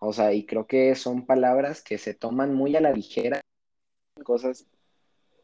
O 0.00 0.12
sea, 0.12 0.32
y 0.32 0.44
creo 0.46 0.66
que 0.66 0.94
son 0.96 1.26
palabras 1.26 1.80
que 1.82 1.96
se 1.96 2.12
toman 2.12 2.54
muy 2.54 2.74
a 2.74 2.80
la 2.80 2.92
ligera, 2.92 3.40
cosas, 4.24 4.66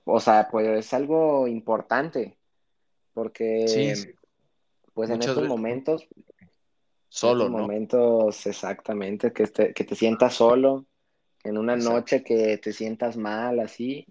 o 0.05 0.20
sea, 0.20 0.48
pues 0.50 0.66
es 0.66 0.92
algo 0.92 1.46
importante, 1.46 2.37
porque 3.14 3.94
pues 4.94 5.11
en 5.11 5.22
estos 5.22 5.46
momentos, 5.46 6.07
solo, 7.11 7.44
en 7.44 7.49
estos 7.49 7.61
momentos 7.61 8.46
exactamente, 8.46 9.33
que 9.33 9.46
te, 9.46 9.75
que 9.75 9.85
te 9.85 9.94
sientas 9.94 10.35
solo, 10.35 10.87
en 11.44 11.59
una 11.59 11.77
noche 11.77 12.23
que 12.23 12.57
te 12.59 12.73
sientas 12.73 13.16
mal, 13.16 13.61
así, 13.61 14.07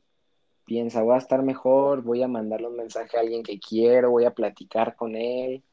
piensa, 0.65 1.01
voy 1.01 1.15
a 1.15 1.19
estar 1.19 1.41
mejor, 1.41 2.03
voy 2.03 2.21
a 2.21 2.27
mandarle 2.27 2.67
un 2.67 2.75
mensaje 2.75 3.17
a 3.17 3.21
alguien 3.21 3.41
que 3.41 3.59
quiero, 3.59 4.11
voy 4.11 4.25
a 4.25 4.35
platicar 4.35 4.95
con 4.95 5.15
él 5.15 5.63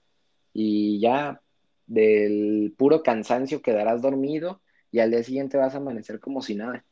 y 0.54 1.00
ya 1.00 1.42
del 1.86 2.74
puro 2.78 3.02
cansancio 3.02 3.60
quedarás 3.60 4.00
dormido 4.00 4.62
y 4.90 5.00
al 5.00 5.10
día 5.10 5.22
siguiente 5.22 5.58
vas 5.58 5.74
a 5.74 5.78
amanecer 5.78 6.20
como 6.20 6.40
si 6.40 6.54
nada. 6.54 6.84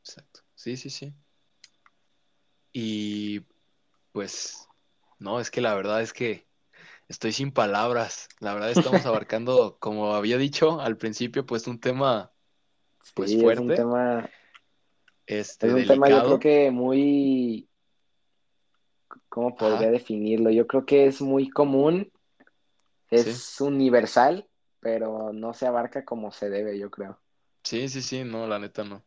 Exacto, 0.00 0.40
sí, 0.54 0.76
sí, 0.76 0.90
sí. 0.90 1.14
Y 2.72 3.42
pues, 4.10 4.68
no, 5.18 5.38
es 5.38 5.50
que 5.50 5.60
la 5.60 5.74
verdad 5.74 6.02
es 6.02 6.12
que 6.12 6.47
Estoy 7.08 7.32
sin 7.32 7.52
palabras. 7.52 8.28
La 8.38 8.52
verdad 8.52 8.70
estamos 8.70 9.06
abarcando, 9.06 9.76
como 9.80 10.14
había 10.14 10.36
dicho 10.36 10.80
al 10.80 10.98
principio, 10.98 11.46
pues 11.46 11.66
un 11.66 11.80
tema 11.80 12.32
pues 13.14 13.34
fuerte. 13.34 13.52
Es 13.52 13.58
un 13.60 13.74
tema, 13.74 14.30
este, 15.26 15.68
es 15.68 15.74
un 15.74 15.86
tema 15.86 16.08
yo 16.10 16.22
creo 16.22 16.38
que 16.38 16.70
muy, 16.70 17.68
¿cómo 19.28 19.56
podría 19.56 19.90
definirlo? 19.90 20.50
Yo 20.50 20.66
creo 20.66 20.84
que 20.84 21.06
es 21.06 21.22
muy 21.22 21.48
común, 21.48 22.12
es 23.10 23.58
universal, 23.60 24.46
pero 24.80 25.32
no 25.32 25.54
se 25.54 25.66
abarca 25.66 26.04
como 26.04 26.30
se 26.30 26.50
debe, 26.50 26.78
yo 26.78 26.90
creo. 26.90 27.18
Sí, 27.64 27.88
sí, 27.88 28.02
sí, 28.02 28.24
no, 28.24 28.46
la 28.46 28.58
neta 28.58 28.84
no. 28.84 29.02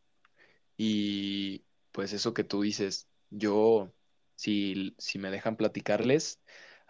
Y 0.76 1.64
pues 1.92 2.14
eso 2.14 2.34
que 2.34 2.44
tú 2.44 2.64
dices, 2.64 3.08
yo, 3.30 3.92
si, 4.36 4.96
si 4.98 5.20
me 5.20 5.30
dejan 5.30 5.56
platicarles, 5.56 6.40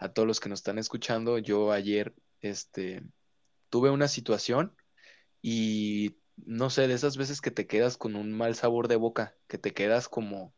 a 0.02 0.12
todos 0.12 0.26
los 0.26 0.40
que 0.40 0.48
nos 0.48 0.60
están 0.60 0.78
escuchando. 0.78 1.38
Yo 1.38 1.72
ayer 1.72 2.14
este, 2.40 3.02
tuve 3.70 3.90
una 3.90 4.08
situación 4.08 4.74
y 5.40 6.16
no 6.36 6.70
sé, 6.70 6.88
de 6.88 6.94
esas 6.94 7.16
veces 7.16 7.40
que 7.40 7.50
te 7.50 7.66
quedas 7.66 7.96
con 7.96 8.16
un 8.16 8.32
mal 8.32 8.54
sabor 8.54 8.88
de 8.88 8.96
boca, 8.96 9.34
que 9.48 9.58
te 9.58 9.72
quedas 9.72 10.08
como, 10.08 10.54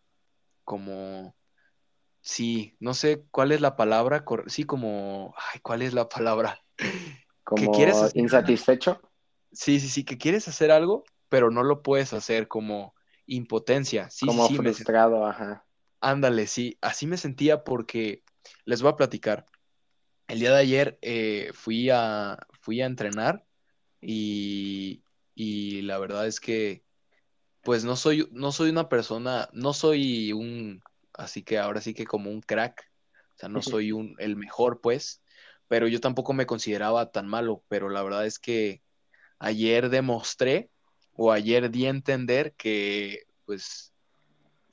como, 0.64 1.36
sí, 2.20 2.76
no 2.80 2.94
sé 2.94 3.24
cuál 3.30 3.52
es 3.52 3.60
la 3.60 3.76
palabra, 3.76 4.24
sí, 4.46 4.64
como, 4.64 5.34
ay, 5.52 5.60
¿cuál 5.60 5.82
es 5.82 5.94
la 5.94 6.08
palabra? 6.08 6.62
Como 7.44 7.72
quieres 7.72 7.98
insatisfecho. 8.14 9.02
Sí, 9.52 9.78
sí, 9.78 9.90
sí, 9.90 10.02
que 10.02 10.16
quieres 10.16 10.48
hacer 10.48 10.70
algo, 10.70 11.04
pero 11.28 11.50
no 11.50 11.62
lo 11.62 11.82
puedes 11.82 12.14
hacer, 12.14 12.48
como 12.48 12.94
impotencia. 13.26 14.08
Sí, 14.08 14.26
como 14.26 14.48
sí, 14.48 14.56
frustrado, 14.56 15.26
ajá. 15.26 15.66
Ándale, 16.00 16.46
sí, 16.46 16.78
así 16.80 17.06
me 17.06 17.18
sentía 17.18 17.62
porque 17.62 18.24
les 18.64 18.82
voy 18.82 18.92
a 18.92 18.96
platicar. 18.96 19.46
El 20.26 20.40
día 20.40 20.52
de 20.52 20.58
ayer 20.58 20.98
eh, 21.02 21.50
fui, 21.52 21.90
a, 21.90 22.38
fui 22.60 22.80
a 22.80 22.86
entrenar 22.86 23.44
y, 24.00 25.02
la 25.36 25.98
verdad 25.98 26.26
es 26.26 26.40
que 26.40 26.82
pues 27.62 27.84
no 27.84 27.96
soy, 27.96 28.28
no 28.32 28.52
soy 28.52 28.70
una 28.70 28.88
persona, 28.88 29.48
no 29.52 29.72
soy 29.72 30.32
un, 30.32 30.82
así 31.14 31.42
que 31.42 31.58
ahora 31.58 31.80
sí 31.80 31.94
que 31.94 32.04
como 32.04 32.30
un 32.30 32.40
crack, 32.40 32.90
o 33.34 33.38
sea, 33.38 33.48
no 33.48 33.62
soy 33.62 33.92
un, 33.92 34.14
el 34.18 34.36
mejor 34.36 34.80
pues, 34.80 35.22
pero 35.66 35.88
yo 35.88 36.00
tampoco 36.00 36.34
me 36.34 36.46
consideraba 36.46 37.10
tan 37.10 37.26
malo, 37.26 37.64
pero 37.68 37.88
la 37.88 38.02
verdad 38.02 38.26
es 38.26 38.38
que 38.38 38.82
ayer 39.38 39.88
demostré 39.88 40.70
o 41.14 41.32
ayer 41.32 41.70
di 41.70 41.86
a 41.86 41.90
entender 41.90 42.54
que 42.54 43.26
pues 43.46 43.94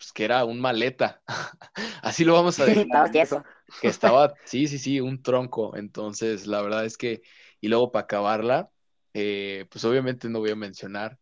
pues, 0.02 0.12
que 0.14 0.26
era 0.26 0.44
un 0.46 0.60
maleta. 0.60 1.22
Así 2.02 2.26
lo 2.26 2.34
vamos 2.34 2.60
a 2.60 2.66
decir. 2.66 2.88
Que 3.80 3.88
estaba, 3.88 4.34
sí, 4.46 4.68
sí, 4.68 4.78
sí, 4.78 5.00
un 5.00 5.22
tronco. 5.22 5.76
Entonces, 5.76 6.48
la 6.48 6.62
verdad 6.62 6.86
es 6.86 6.98
que, 6.98 7.22
y 7.60 7.68
luego 7.68 7.92
para 7.92 8.04
acabarla, 8.04 8.72
eh, 9.14 9.66
pues 9.70 9.84
obviamente 9.86 10.30
no 10.30 10.40
voy 10.40 10.52
a 10.52 10.56
mencionar 10.56 11.20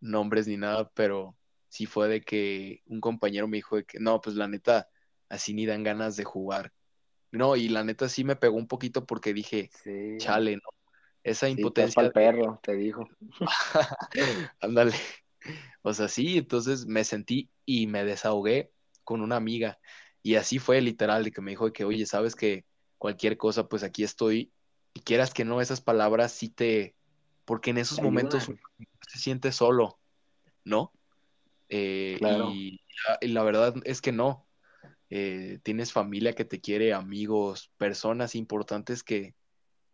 nombres 0.00 0.46
ni 0.46 0.56
nada, 0.56 0.90
pero 0.94 1.36
sí 1.68 1.86
fue 1.86 2.08
de 2.08 2.20
que 2.20 2.82
un 2.86 3.00
compañero 3.00 3.48
me 3.48 3.58
dijo 3.58 3.76
de 3.76 3.84
que 3.84 4.00
no, 4.00 4.20
pues 4.20 4.36
la 4.36 4.48
neta, 4.48 4.88
así 5.28 5.54
ni 5.54 5.66
dan 5.66 5.82
ganas 5.82 6.16
de 6.16 6.24
jugar. 6.24 6.72
No, 7.32 7.56
y 7.56 7.68
la 7.68 7.84
neta 7.84 8.08
sí 8.08 8.24
me 8.24 8.36
pegó 8.36 8.56
un 8.56 8.66
poquito 8.66 9.06
porque 9.06 9.32
dije, 9.32 9.70
chale, 10.18 10.56
¿no? 10.56 10.68
Esa 11.22 11.48
impotencia. 11.48 12.02
al 12.02 12.12
perro, 12.12 12.58
te 12.62 12.74
dijo. 12.74 13.08
Ándale. 14.60 14.94
O 15.82 15.94
sea, 15.94 16.08
sí, 16.08 16.38
entonces 16.38 16.86
me 16.86 17.04
sentí 17.04 17.50
y 17.64 17.86
me 17.86 18.04
desahogué 18.04 18.72
con 19.04 19.20
una 19.20 19.36
amiga. 19.36 19.78
Y 20.22 20.34
así 20.34 20.58
fue 20.58 20.80
literal, 20.80 21.24
de 21.24 21.32
que 21.32 21.40
me 21.40 21.52
dijo 21.52 21.72
que, 21.72 21.84
oye, 21.84 22.06
sabes 22.06 22.34
que 22.34 22.64
cualquier 22.98 23.36
cosa, 23.36 23.68
pues 23.68 23.82
aquí 23.82 24.04
estoy. 24.04 24.52
Y 24.94 25.00
quieras 25.00 25.32
que 25.32 25.44
no, 25.44 25.60
esas 25.60 25.80
palabras 25.80 26.32
sí 26.32 26.48
te... 26.48 26.94
Porque 27.44 27.70
en 27.70 27.78
esos 27.78 28.00
momentos 28.00 28.44
se 29.08 29.18
siente 29.18 29.50
solo, 29.50 29.98
¿no? 30.64 30.92
Eh, 31.68 32.18
y, 32.52 32.80
la, 33.28 33.42
verdad 33.42 33.74
es 33.84 34.00
que 34.00 34.12
no. 34.12 34.46
Eh, 35.08 35.58
tienes 35.64 35.92
familia 35.92 36.34
que 36.34 36.44
te 36.44 36.60
quiere, 36.60 36.92
amigos, 36.92 37.72
personas 37.76 38.36
importantes 38.36 39.02
que, 39.02 39.34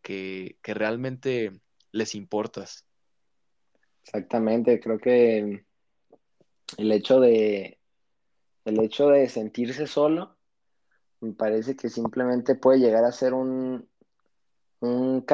que, 0.03 0.59
que 0.61 0.75
realmente 0.75 1.53
les 1.93 2.15
importas. 2.15 2.85
Exactamente, 4.03 4.79
creo 4.81 4.99
que 4.99 5.65
el 6.77 6.93
hecho 6.93 7.21
de 7.21 7.76
el 8.67 8.81
hecho 8.81 9.09
de 9.09 9.29
sentirse 9.29 9.87
solo 9.87 10.37
me 11.21 11.33
parece 11.33 11.77
que 11.77 11.89
simplemente 11.89 12.55
puede 12.55 12.81
llegar 12.81 13.05
a 13.05 13.13
ser 13.13 13.33
un 13.33 13.89
un 14.81 15.25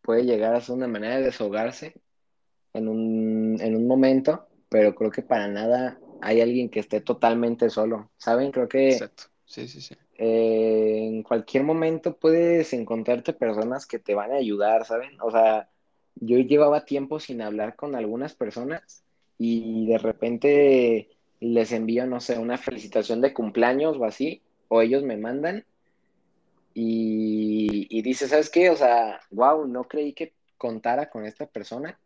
puede 0.00 0.24
llegar 0.24 0.54
a 0.54 0.60
ser 0.60 0.74
una 0.74 0.88
manera 0.88 1.16
de 1.16 1.22
deshogarse 1.22 1.94
en 2.74 2.88
un, 2.88 3.58
en 3.60 3.76
un 3.76 3.86
momento, 3.86 4.48
pero 4.68 4.94
creo 4.94 5.10
que 5.10 5.22
para 5.22 5.48
nada 5.48 5.98
hay 6.20 6.40
alguien 6.40 6.68
que 6.68 6.80
esté 6.80 7.00
totalmente 7.00 7.70
solo, 7.70 8.10
¿saben? 8.18 8.50
Creo 8.50 8.68
que 8.68 8.88
Exacto. 8.90 9.24
Sí, 9.46 9.68
sí, 9.68 9.80
sí. 9.80 9.94
Eh, 10.16 11.06
en 11.06 11.22
cualquier 11.22 11.64
momento 11.64 12.16
puedes 12.16 12.72
encontrarte 12.72 13.32
personas 13.32 13.86
que 13.86 13.98
te 13.98 14.14
van 14.14 14.32
a 14.32 14.36
ayudar, 14.36 14.84
¿saben? 14.84 15.20
O 15.20 15.30
sea, 15.30 15.68
yo 16.16 16.38
llevaba 16.38 16.84
tiempo 16.84 17.20
sin 17.20 17.42
hablar 17.42 17.76
con 17.76 17.94
algunas 17.94 18.34
personas 18.34 19.04
y 19.38 19.86
de 19.86 19.98
repente 19.98 21.13
les 21.52 21.72
envío, 21.72 22.06
no 22.06 22.20
sé, 22.20 22.38
una 22.38 22.58
felicitación 22.58 23.20
de 23.20 23.34
cumpleaños 23.34 23.96
o 23.98 24.04
así, 24.04 24.42
o 24.68 24.80
ellos 24.82 25.02
me 25.02 25.16
mandan 25.16 25.64
y, 26.74 27.86
y 27.90 28.02
dice, 28.02 28.28
¿sabes 28.28 28.50
qué? 28.50 28.70
O 28.70 28.76
sea, 28.76 29.20
wow, 29.30 29.66
no 29.66 29.84
creí 29.84 30.12
que, 30.12 30.34
contara 30.64 31.10
con 31.10 31.26
esta 31.26 31.46
persona. 31.46 31.98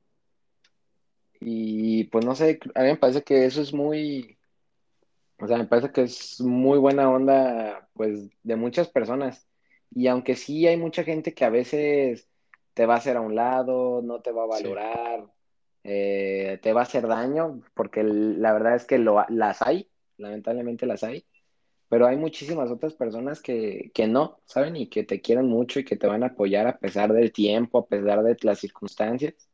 Y 1.41 2.05
pues 2.05 2.25
no 2.25 2.35
sé, 2.35 2.59
a 2.75 2.83
mí 2.83 2.89
me 2.89 2.97
parece 2.97 3.23
que 3.23 3.47
eso 3.47 3.63
es 3.63 3.73
muy, 3.73 4.37
o 5.39 5.47
sea, 5.47 5.57
me 5.59 5.67
parece 5.67 5.93
que 5.93 6.03
es 6.03 6.41
muy 6.41 6.79
buena 6.79 7.09
onda, 7.09 7.89
pues, 7.95 8.29
de 8.43 8.57
muchas 8.57 8.89
personas. 8.89 9.47
Y 9.95 10.09
aunque 10.09 10.35
sí 10.35 10.67
hay 10.67 10.77
mucha 10.77 11.05
gente 11.05 11.35
que 11.35 11.45
a 11.45 11.51
veces 11.51 12.29
te 12.75 12.87
va 12.87 12.95
a 12.95 12.99
hacer 12.99 13.17
a 13.17 13.21
un 13.21 13.37
lado, 13.37 14.03
no 14.03 14.21
te 14.21 14.33
va 14.33 14.43
a 14.43 14.47
valorar, 14.47 15.27
eh, 15.91 16.59
te 16.63 16.75
va 16.75 16.83
a 16.83 16.85
hacer 16.85 17.07
daño, 17.07 17.63
porque 17.75 18.03
la 18.05 18.53
verdad 18.53 18.77
es 18.77 18.85
que 18.85 18.99
lo, 18.99 19.25
las 19.31 19.63
hay, 19.63 19.89
lamentablemente 20.19 20.85
las 20.85 21.03
hay, 21.03 21.25
pero 21.89 22.07
hay 22.07 22.19
muchísimas 22.19 22.71
otras 22.71 22.93
personas 22.93 23.41
que, 23.41 23.91
que 23.95 24.07
no, 24.07 24.41
¿saben? 24.45 24.77
Y 24.77 24.89
que 24.91 25.05
te 25.05 25.23
quieren 25.23 25.47
mucho 25.47 25.81
y 25.81 25.85
que 25.85 25.97
te 25.97 26.07
van 26.07 26.23
a 26.25 26.27
apoyar 26.29 26.67
a 26.67 26.79
pesar 26.79 27.13
del 27.15 27.33
tiempo, 27.33 27.79
a 27.79 27.87
pesar 27.87 28.23
de 28.23 28.37
las 28.43 28.59
circunstancias. 28.59 29.49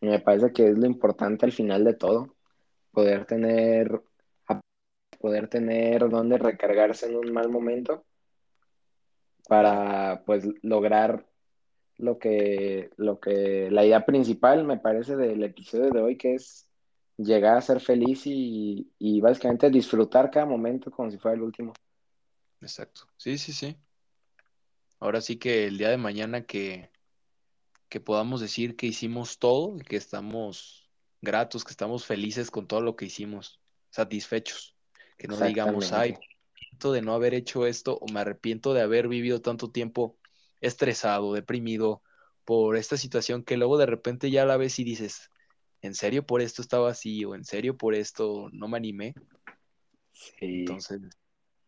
Me 0.00 0.18
parece 0.18 0.52
que 0.52 0.66
es 0.70 0.76
lo 0.76 0.86
importante 0.86 1.46
al 1.46 1.52
final 1.52 1.84
de 1.84 1.94
todo, 1.94 2.34
poder 2.90 3.24
tener, 3.24 4.02
poder 5.20 5.46
tener 5.46 6.08
donde 6.08 6.36
recargarse 6.38 7.06
en 7.06 7.16
un 7.16 7.32
mal 7.32 7.48
momento 7.48 8.04
para 9.48 10.24
pues 10.26 10.48
lograr 10.62 11.24
lo 11.98 12.18
que, 12.18 12.90
lo 12.96 13.20
que, 13.20 13.70
la 13.70 13.84
idea 13.84 14.04
principal 14.04 14.64
me 14.64 14.78
parece 14.78 15.16
del 15.16 15.42
episodio 15.42 15.90
de 15.90 16.00
hoy, 16.00 16.16
que 16.16 16.34
es 16.34 16.68
llegar 17.16 17.56
a 17.56 17.60
ser 17.60 17.80
feliz 17.80 18.22
y, 18.26 18.90
y 18.98 19.20
básicamente 19.20 19.70
disfrutar 19.70 20.30
cada 20.30 20.46
momento 20.46 20.90
como 20.90 21.10
si 21.10 21.18
fuera 21.18 21.36
el 21.36 21.42
último. 21.42 21.72
Exacto. 22.60 23.02
Sí, 23.16 23.38
sí, 23.38 23.52
sí. 23.52 23.76
Ahora 24.98 25.20
sí 25.20 25.36
que 25.36 25.66
el 25.66 25.78
día 25.78 25.90
de 25.90 25.96
mañana 25.96 26.44
que, 26.46 26.90
que 27.88 28.00
podamos 28.00 28.40
decir 28.40 28.76
que 28.76 28.86
hicimos 28.86 29.38
todo 29.38 29.76
y 29.76 29.82
que 29.82 29.96
estamos 29.96 30.88
gratos, 31.20 31.64
que 31.64 31.72
estamos 31.72 32.06
felices 32.06 32.50
con 32.50 32.66
todo 32.66 32.80
lo 32.80 32.96
que 32.96 33.06
hicimos, 33.06 33.60
satisfechos, 33.90 34.76
que 35.18 35.28
no 35.28 35.38
digamos, 35.40 35.92
ay, 35.92 36.16
de 36.90 37.02
no 37.02 37.14
haber 37.14 37.34
hecho 37.34 37.66
esto 37.66 37.98
o 38.00 38.10
me 38.12 38.20
arrepiento 38.20 38.74
de 38.74 38.80
haber 38.80 39.06
vivido 39.06 39.40
tanto 39.40 39.70
tiempo 39.70 40.16
estresado, 40.62 41.34
deprimido 41.34 42.02
por 42.44 42.76
esta 42.76 42.96
situación 42.96 43.44
que 43.44 43.56
luego 43.56 43.76
de 43.76 43.86
repente 43.86 44.30
ya 44.30 44.46
la 44.46 44.56
ves 44.56 44.78
y 44.78 44.84
dices, 44.84 45.30
¿en 45.82 45.94
serio 45.94 46.24
por 46.24 46.40
esto 46.40 46.62
estaba 46.62 46.90
así 46.90 47.24
o 47.24 47.34
en 47.34 47.44
serio 47.44 47.76
por 47.76 47.94
esto 47.94 48.48
no 48.52 48.68
me 48.68 48.78
animé? 48.78 49.14
Sí. 50.12 50.60
Entonces, 50.60 51.00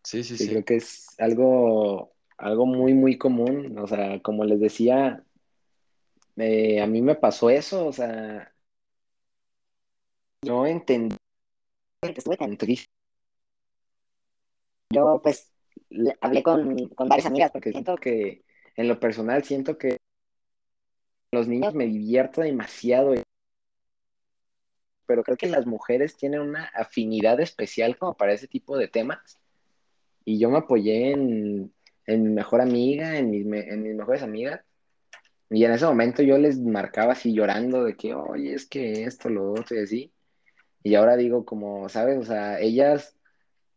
sí, 0.02 0.24
sí, 0.24 0.38
sí. 0.38 0.48
Creo 0.48 0.64
que 0.64 0.76
es 0.76 1.06
algo, 1.18 2.14
algo 2.38 2.66
muy, 2.66 2.94
muy 2.94 3.18
común. 3.18 3.78
O 3.78 3.86
sea, 3.86 4.20
como 4.22 4.44
les 4.44 4.60
decía, 4.60 5.22
eh, 6.36 6.80
a 6.80 6.86
mí 6.86 7.02
me 7.02 7.14
pasó 7.14 7.50
eso, 7.50 7.86
o 7.86 7.92
sea, 7.92 8.52
no 10.42 10.66
entendí 10.66 11.16
estuve 12.02 12.36
tan 12.36 12.56
triste 12.56 12.92
yo 14.90 15.20
pues 15.22 15.50
hablé 16.20 16.42
con, 16.42 16.88
con 16.90 17.08
varias 17.08 17.26
amigas 17.26 17.50
porque 17.50 17.72
siento 17.72 17.96
que 17.96 18.43
en 18.76 18.88
lo 18.88 18.98
personal 19.00 19.44
siento 19.44 19.78
que 19.78 19.98
los 21.32 21.48
niños 21.48 21.74
me 21.74 21.86
divierto 21.86 22.40
demasiado 22.40 23.14
pero 25.06 25.22
creo 25.22 25.36
que 25.36 25.48
las 25.48 25.66
mujeres 25.66 26.16
tienen 26.16 26.40
una 26.40 26.64
afinidad 26.74 27.40
especial 27.40 27.96
como 27.98 28.16
para 28.16 28.32
ese 28.32 28.48
tipo 28.48 28.76
de 28.76 28.88
temas 28.88 29.38
y 30.24 30.38
yo 30.38 30.48
me 30.50 30.58
apoyé 30.58 31.12
en, 31.12 31.72
en 32.06 32.22
mi 32.22 32.30
mejor 32.30 32.62
amiga, 32.62 33.18
en 33.18 33.30
mis, 33.30 33.44
en 33.44 33.82
mis 33.82 33.94
mejores 33.94 34.22
amigas 34.22 34.64
y 35.50 35.64
en 35.64 35.72
ese 35.72 35.86
momento 35.86 36.22
yo 36.22 36.38
les 36.38 36.58
marcaba 36.58 37.12
así 37.12 37.32
llorando 37.32 37.84
de 37.84 37.96
que, 37.96 38.14
oye, 38.14 38.54
es 38.54 38.66
que 38.66 39.04
esto, 39.04 39.28
lo 39.28 39.52
otro 39.52 39.76
y 39.76 39.80
así. 39.82 40.12
Y 40.82 40.96
ahora 40.96 41.16
digo 41.16 41.44
como, 41.44 41.88
¿sabes? 41.88 42.18
O 42.18 42.24
sea, 42.24 42.58
ellas 42.60 43.16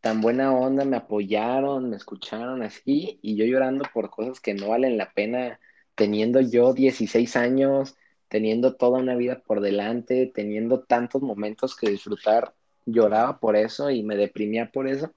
tan 0.00 0.20
buena 0.20 0.52
onda, 0.52 0.84
me 0.84 0.96
apoyaron, 0.96 1.90
me 1.90 1.96
escucharon 1.96 2.62
así, 2.62 3.18
y 3.22 3.36
yo 3.36 3.44
llorando 3.44 3.84
por 3.92 4.10
cosas 4.10 4.40
que 4.40 4.54
no 4.54 4.68
valen 4.68 4.96
la 4.96 5.12
pena, 5.12 5.60
teniendo 5.94 6.40
yo 6.40 6.72
16 6.72 7.36
años, 7.36 7.96
teniendo 8.28 8.76
toda 8.76 9.00
una 9.00 9.16
vida 9.16 9.40
por 9.40 9.60
delante, 9.60 10.30
teniendo 10.32 10.80
tantos 10.84 11.22
momentos 11.22 11.76
que 11.76 11.90
disfrutar, 11.90 12.54
lloraba 12.86 13.40
por 13.40 13.56
eso 13.56 13.90
y 13.90 14.02
me 14.02 14.16
deprimía 14.16 14.70
por 14.70 14.88
eso. 14.88 15.12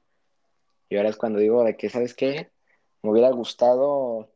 Y 0.89 0.97
ahora 0.97 1.09
es 1.09 1.15
cuando 1.17 1.39
digo 1.39 1.63
de 1.63 1.77
que, 1.77 1.89
¿sabes 1.89 2.13
qué? 2.13 2.49
Me 3.01 3.11
hubiera 3.11 3.31
gustado 3.31 4.29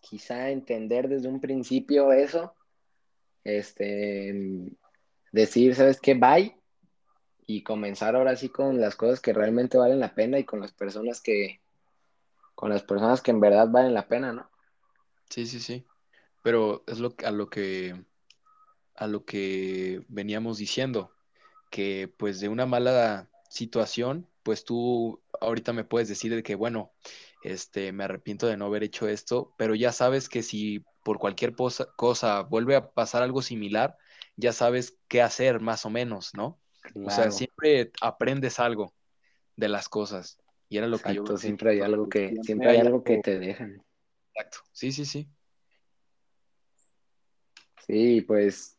quizá 0.00 0.50
entender 0.50 1.08
desde 1.08 1.28
un 1.28 1.40
principio 1.40 2.12
eso, 2.12 2.54
este, 3.44 4.70
decir, 5.32 5.74
¿sabes 5.74 6.00
qué? 6.00 6.14
Bye, 6.14 6.57
y 7.50 7.62
comenzar 7.62 8.14
ahora 8.14 8.36
sí 8.36 8.50
con 8.50 8.78
las 8.78 8.94
cosas 8.94 9.20
que 9.20 9.32
realmente 9.32 9.78
valen 9.78 10.00
la 10.00 10.14
pena 10.14 10.38
y 10.38 10.44
con 10.44 10.60
las 10.60 10.72
personas 10.72 11.22
que, 11.22 11.60
con 12.54 12.68
las 12.68 12.82
personas 12.82 13.22
que 13.22 13.30
en 13.30 13.40
verdad 13.40 13.68
valen 13.70 13.94
la 13.94 14.06
pena, 14.06 14.34
¿no? 14.34 14.50
Sí, 15.30 15.46
sí, 15.46 15.58
sí. 15.58 15.82
Pero 16.42 16.84
es 16.86 16.98
lo, 16.98 17.14
a 17.24 17.30
lo 17.30 17.48
que 17.48 18.04
a 18.96 19.06
lo 19.06 19.24
que 19.24 20.02
veníamos 20.08 20.58
diciendo, 20.58 21.10
que 21.70 22.12
pues 22.18 22.38
de 22.38 22.50
una 22.50 22.66
mala 22.66 23.28
situación, 23.48 24.26
pues 24.42 24.64
tú 24.64 25.18
ahorita 25.40 25.72
me 25.72 25.84
puedes 25.84 26.08
decir 26.08 26.34
de 26.34 26.42
que, 26.42 26.54
bueno, 26.54 26.92
este, 27.44 27.92
me 27.92 28.04
arrepiento 28.04 28.46
de 28.46 28.58
no 28.58 28.66
haber 28.66 28.82
hecho 28.82 29.08
esto, 29.08 29.54
pero 29.56 29.74
ya 29.74 29.92
sabes 29.92 30.28
que 30.28 30.42
si 30.42 30.84
por 31.02 31.18
cualquier 31.18 31.54
cosa, 31.54 31.86
cosa 31.96 32.42
vuelve 32.42 32.76
a 32.76 32.90
pasar 32.90 33.22
algo 33.22 33.40
similar, 33.40 33.96
ya 34.36 34.52
sabes 34.52 34.98
qué 35.08 35.22
hacer 35.22 35.60
más 35.60 35.86
o 35.86 35.90
menos, 35.90 36.34
¿no? 36.34 36.58
O 36.94 37.10
sea, 37.10 37.30
siempre 37.30 37.92
aprendes 38.00 38.58
algo 38.58 38.94
de 39.56 39.68
las 39.68 39.88
cosas. 39.88 40.38
Y 40.68 40.78
era 40.78 40.86
lo 40.86 40.98
que 40.98 41.14
yo. 41.14 41.24
Siempre 41.36 41.70
hay 41.70 41.80
algo 41.80 42.08
que, 42.08 42.36
siempre, 42.42 42.70
hay 42.70 42.78
algo 42.78 43.02
que 43.02 43.18
te 43.18 43.38
dejan. 43.38 43.82
Exacto. 44.34 44.58
Sí, 44.72 44.92
sí, 44.92 45.04
sí. 45.04 45.28
Sí, 47.86 48.20
pues 48.20 48.76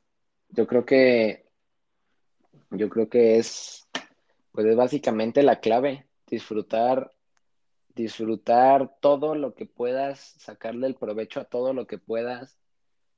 yo 0.50 0.68
creo 0.68 0.86
que 0.86 1.48
yo 2.72 2.90
creo 2.90 3.10
que 3.10 3.38
es 3.38 3.88
pues 4.52 4.68
es 4.68 4.76
básicamente 4.76 5.42
la 5.42 5.60
clave, 5.60 6.08
disfrutar 6.28 7.12
disfrutar 8.00 8.96
todo 9.02 9.36
lo 9.36 9.54
que 9.54 9.66
puedas, 9.66 10.36
sacarle 10.38 10.88
el 10.88 10.96
provecho 10.96 11.42
a 11.42 11.46
todo 11.46 11.74
lo 11.74 11.86
que 11.86 11.98
puedas. 11.98 12.58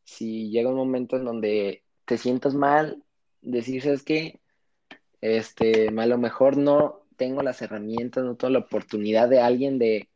Si 0.04 0.49
llega 0.49 0.69
un 0.69 0.75
momento 0.75 1.17
en 1.17 1.25
donde 1.25 1.84
te 2.06 2.17
sientas 2.17 2.56
mal, 2.56 3.04
decir, 3.41 3.84
¿sabes 3.84 4.04
qué? 4.04 4.40
Este, 5.21 5.89
a 5.89 6.05
lo 6.07 6.17
mejor 6.17 6.57
no 6.57 7.07
tengo 7.17 7.43
las 7.43 7.62
herramientas, 7.62 8.23
no 8.23 8.36
tengo 8.36 8.53
la 8.53 8.60
oportunidad 8.60 9.29
de 9.29 9.39
alguien 9.41 9.77
de, 9.79 10.10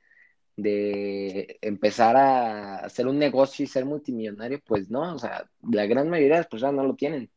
de 0.57 1.59
empezar 1.61 2.17
a 2.17 2.77
hacer 2.77 3.07
un 3.07 3.19
negocio 3.19 3.63
y 3.65 3.67
ser 3.67 3.85
multimillonario, 3.85 4.61
pues 4.65 4.89
no, 4.91 5.15
o 5.15 5.19
sea, 5.19 5.49
la 5.71 5.85
gran 5.87 6.09
mayoría 6.09 6.35
de 6.35 6.41
las 6.41 6.47
personas 6.49 6.75
no 6.75 6.85
lo 6.85 6.95
tienen. 6.95 7.31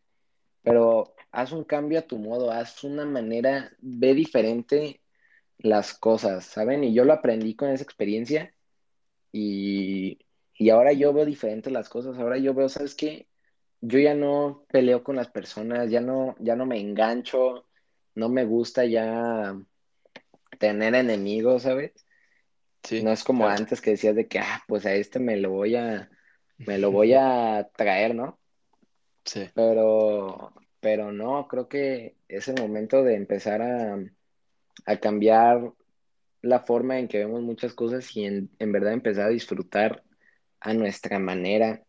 Pero 0.63 1.15
haz 1.33 1.53
un 1.53 1.65
cambio 1.65 1.99
a 2.01 2.03
tu 2.03 2.19
modo, 2.19 2.51
haz 2.51 2.85
una 2.85 3.05
manera, 3.07 3.73
ve 3.81 4.15
diferente 4.15 5.03
las 5.59 5.95
cosas, 5.95 6.47
¿saben? 6.47 6.85
Y 6.85 6.95
yo 6.95 7.05
lo 7.05 7.13
aprendí 7.15 7.55
con 7.57 7.71
esa 7.71 7.85
experiencia 7.85 8.55
y, 9.33 10.19
y 10.55 10.71
ahora 10.71 10.93
yo 10.93 11.13
veo 11.13 11.27
diferente 11.27 11.71
las 11.71 11.89
cosas, 11.89 12.19
ahora 12.19 12.39
yo 12.39 12.55
veo, 12.55 12.69
¿sabes 12.69 12.95
qué? 12.95 13.28
Yo 13.81 13.99
ya 13.99 14.15
no 14.15 14.65
peleo 14.71 15.05
con 15.05 15.17
las 15.17 15.31
personas, 15.31 15.91
ya 15.91 16.01
no, 16.01 16.35
ya 16.41 16.57
no 16.57 16.67
me 16.67 16.81
engancho, 16.81 17.67
no 18.15 18.29
me 18.29 18.45
gusta 18.45 18.85
ya 18.85 19.57
tener 20.59 20.95
enemigos, 20.95 21.63
¿sabes? 21.63 21.93
Sí, 22.83 23.03
no 23.03 23.13
es 23.13 23.23
como 23.25 23.47
antes 23.49 23.81
que 23.81 23.91
decías 23.91 24.17
de 24.17 24.29
que, 24.29 24.39
ah, 24.39 24.63
pues 24.67 24.87
a 24.87 24.95
este 24.95 25.19
me 25.19 25.37
lo 25.37 25.51
voy 25.51 25.77
a, 25.77 26.11
me 26.59 26.79
lo 26.79 26.91
voy 26.91 27.15
a 27.17 27.69
traer, 27.77 28.15
¿no? 28.15 28.39
Sí. 29.25 29.49
Pero, 29.55 30.53
pero 30.81 31.13
no, 31.13 31.47
creo 31.49 31.69
que 31.69 32.17
es 32.29 32.49
el 32.49 32.61
momento 32.61 33.03
de 33.03 33.15
empezar 33.15 33.63
a, 33.63 33.99
a 34.87 34.97
cambiar 34.97 35.73
la 36.43 36.61
forma 36.61 36.99
en 36.99 37.09
que 37.09 37.19
vemos 37.19 37.43
muchas 37.43 37.75
cosas 37.75 38.17
y 38.17 38.25
en, 38.25 38.51
en 38.59 38.73
verdad 38.73 38.93
empezar 38.93 39.27
a 39.27 39.31
disfrutar 39.31 40.03
a 40.61 40.73
nuestra 40.73 41.19
manera, 41.19 41.83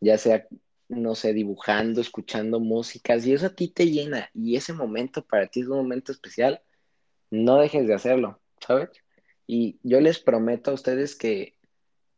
ya 0.00 0.18
sea 0.18 0.46
no 0.88 1.14
sé, 1.14 1.32
dibujando, 1.32 2.00
escuchando 2.00 2.60
músicas, 2.60 3.26
y 3.26 3.34
eso 3.34 3.46
a 3.46 3.54
ti 3.54 3.68
te 3.68 3.90
llena, 3.90 4.30
y 4.34 4.56
ese 4.56 4.72
momento 4.72 5.24
para 5.24 5.46
ti 5.46 5.60
es 5.60 5.68
un 5.68 5.78
momento 5.78 6.12
especial, 6.12 6.62
no 7.30 7.58
dejes 7.58 7.86
de 7.86 7.94
hacerlo, 7.94 8.40
¿sabes? 8.66 8.90
Y 9.46 9.78
yo 9.82 10.00
les 10.00 10.18
prometo 10.18 10.70
a 10.70 10.74
ustedes 10.74 11.14
que 11.16 11.54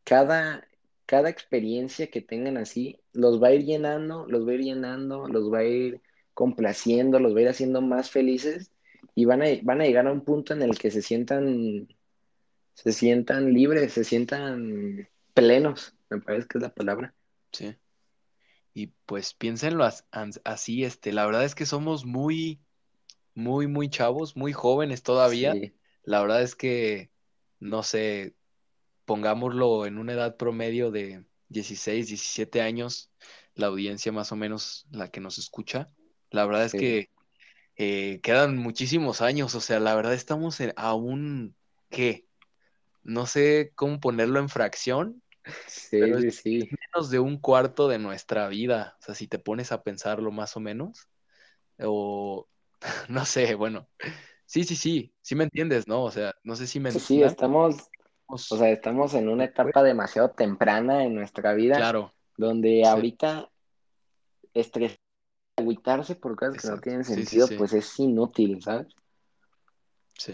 cada, 0.03 0.67
cada 1.05 1.29
experiencia 1.29 2.07
que 2.07 2.21
tengan 2.21 2.57
así, 2.57 2.99
los 3.13 3.41
va 3.41 3.49
a 3.49 3.53
ir 3.53 3.65
llenando, 3.65 4.25
los 4.27 4.47
va 4.47 4.51
a 4.51 4.55
ir 4.55 4.61
llenando, 4.61 5.27
los 5.27 5.51
va 5.51 5.59
a 5.59 5.63
ir 5.65 6.01
complaciendo, 6.33 7.19
los 7.19 7.35
va 7.35 7.39
a 7.39 7.41
ir 7.43 7.49
haciendo 7.49 7.81
más 7.81 8.09
felices, 8.09 8.71
y 9.15 9.25
van 9.25 9.41
a, 9.41 9.47
van 9.63 9.81
a 9.81 9.85
llegar 9.85 10.07
a 10.07 10.11
un 10.11 10.21
punto 10.21 10.53
en 10.53 10.61
el 10.61 10.77
que 10.77 10.91
se 10.91 11.01
sientan, 11.01 11.87
se 12.73 12.91
sientan 12.93 13.53
libres, 13.53 13.93
se 13.93 14.03
sientan 14.03 15.07
plenos, 15.33 15.93
me 16.09 16.19
parece 16.19 16.47
que 16.47 16.57
es 16.57 16.61
la 16.61 16.73
palabra. 16.73 17.13
Sí. 17.51 17.75
Y 18.73 18.87
pues 19.05 19.33
piénsenlo 19.33 19.87
así, 20.43 20.83
este, 20.83 21.11
la 21.11 21.25
verdad 21.25 21.43
es 21.43 21.55
que 21.55 21.65
somos 21.65 22.05
muy, 22.05 22.59
muy, 23.33 23.67
muy 23.67 23.89
chavos, 23.89 24.37
muy 24.37 24.53
jóvenes 24.53 25.03
todavía. 25.03 25.55
La 26.03 26.21
verdad 26.21 26.41
es 26.41 26.55
que, 26.55 27.11
no 27.59 27.83
sé, 27.83 28.35
pongámoslo 29.05 29.85
en 29.85 29.97
una 29.97 30.13
edad 30.13 30.37
promedio 30.37 30.89
de 30.91 31.25
16, 31.49 32.07
17 32.07 32.61
años, 32.61 33.11
la 33.55 33.67
audiencia 33.67 34.11
más 34.11 34.31
o 34.31 34.35
menos 34.35 34.87
la 34.91 35.09
que 35.09 35.19
nos 35.19 35.37
escucha. 35.37 35.87
La 36.29 36.45
verdad 36.45 36.65
es 36.65 36.71
que 36.71 37.09
eh, 37.75 38.19
quedan 38.23 38.57
muchísimos 38.57 39.21
años, 39.21 39.53
o 39.55 39.61
sea, 39.61 39.79
la 39.79 39.95
verdad 39.95 40.13
estamos 40.13 40.59
en, 40.61 40.73
aún, 40.77 41.55
¿qué? 41.89 42.25
No 43.03 43.25
sé 43.25 43.73
cómo 43.75 43.99
ponerlo 43.99 44.39
en 44.39 44.47
fracción, 44.47 45.21
sí, 45.67 45.87
pero 45.91 46.21
sí. 46.31 46.69
Menos 46.93 47.09
de 47.09 47.19
un 47.19 47.37
cuarto 47.37 47.87
de 47.87 47.99
nuestra 47.99 48.47
vida, 48.47 48.97
o 48.99 49.03
sea, 49.03 49.15
si 49.15 49.27
te 49.27 49.39
pones 49.39 49.71
a 49.71 49.83
pensarlo 49.83 50.31
más 50.31 50.55
o 50.57 50.59
menos, 50.59 51.07
o 51.79 52.47
no 53.09 53.25
sé, 53.25 53.55
bueno, 53.55 53.87
sí, 54.45 54.63
sí, 54.63 54.75
sí, 54.75 55.13
sí 55.21 55.35
me 55.35 55.45
entiendes, 55.45 55.87
¿no? 55.87 56.03
O 56.03 56.11
sea, 56.11 56.33
no 56.43 56.55
sé 56.55 56.67
si 56.67 56.79
me... 56.79 56.91
Sí, 56.91 56.99
sí, 56.99 57.23
estamos, 57.23 57.89
o 58.27 58.37
sea, 58.37 58.69
estamos 58.69 59.13
en 59.13 59.29
una 59.29 59.45
etapa 59.45 59.83
demasiado 59.83 60.31
temprana 60.31 61.03
en 61.03 61.15
nuestra 61.15 61.53
vida, 61.53 61.75
claro, 61.75 62.13
donde 62.37 62.85
ahorita 62.85 63.49
estrés 64.53 64.97
agüitarse 65.57 66.15
por 66.15 66.35
cosas 66.35 66.61
que 66.61 66.69
no 66.69 66.79
tienen 66.79 67.03
sentido, 67.03 67.47
pues 67.57 67.73
es 67.73 67.99
inútil, 67.99 68.61
¿sabes? 68.61 68.87
Sí. 70.17 70.33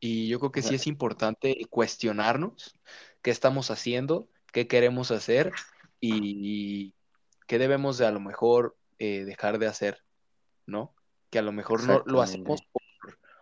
Y 0.00 0.28
yo 0.28 0.38
creo 0.38 0.52
que 0.52 0.62
sí 0.62 0.74
es 0.74 0.86
importante 0.86 1.56
cuestionarnos 1.70 2.78
qué 3.22 3.30
estamos 3.30 3.70
haciendo, 3.70 4.28
qué 4.56 4.66
queremos 4.66 5.10
hacer 5.10 5.52
y, 6.00 6.94
qué 7.46 7.58
debemos 7.58 7.98
de 7.98 8.06
a 8.06 8.10
lo 8.10 8.20
mejor 8.20 8.74
eh, 8.98 9.26
dejar 9.26 9.58
de 9.58 9.66
hacer, 9.66 9.98
¿no? 10.64 10.94
Que 11.28 11.38
a 11.38 11.42
lo 11.42 11.52
mejor 11.52 11.86
no 11.86 12.02
lo 12.06 12.22
hacemos 12.22 12.62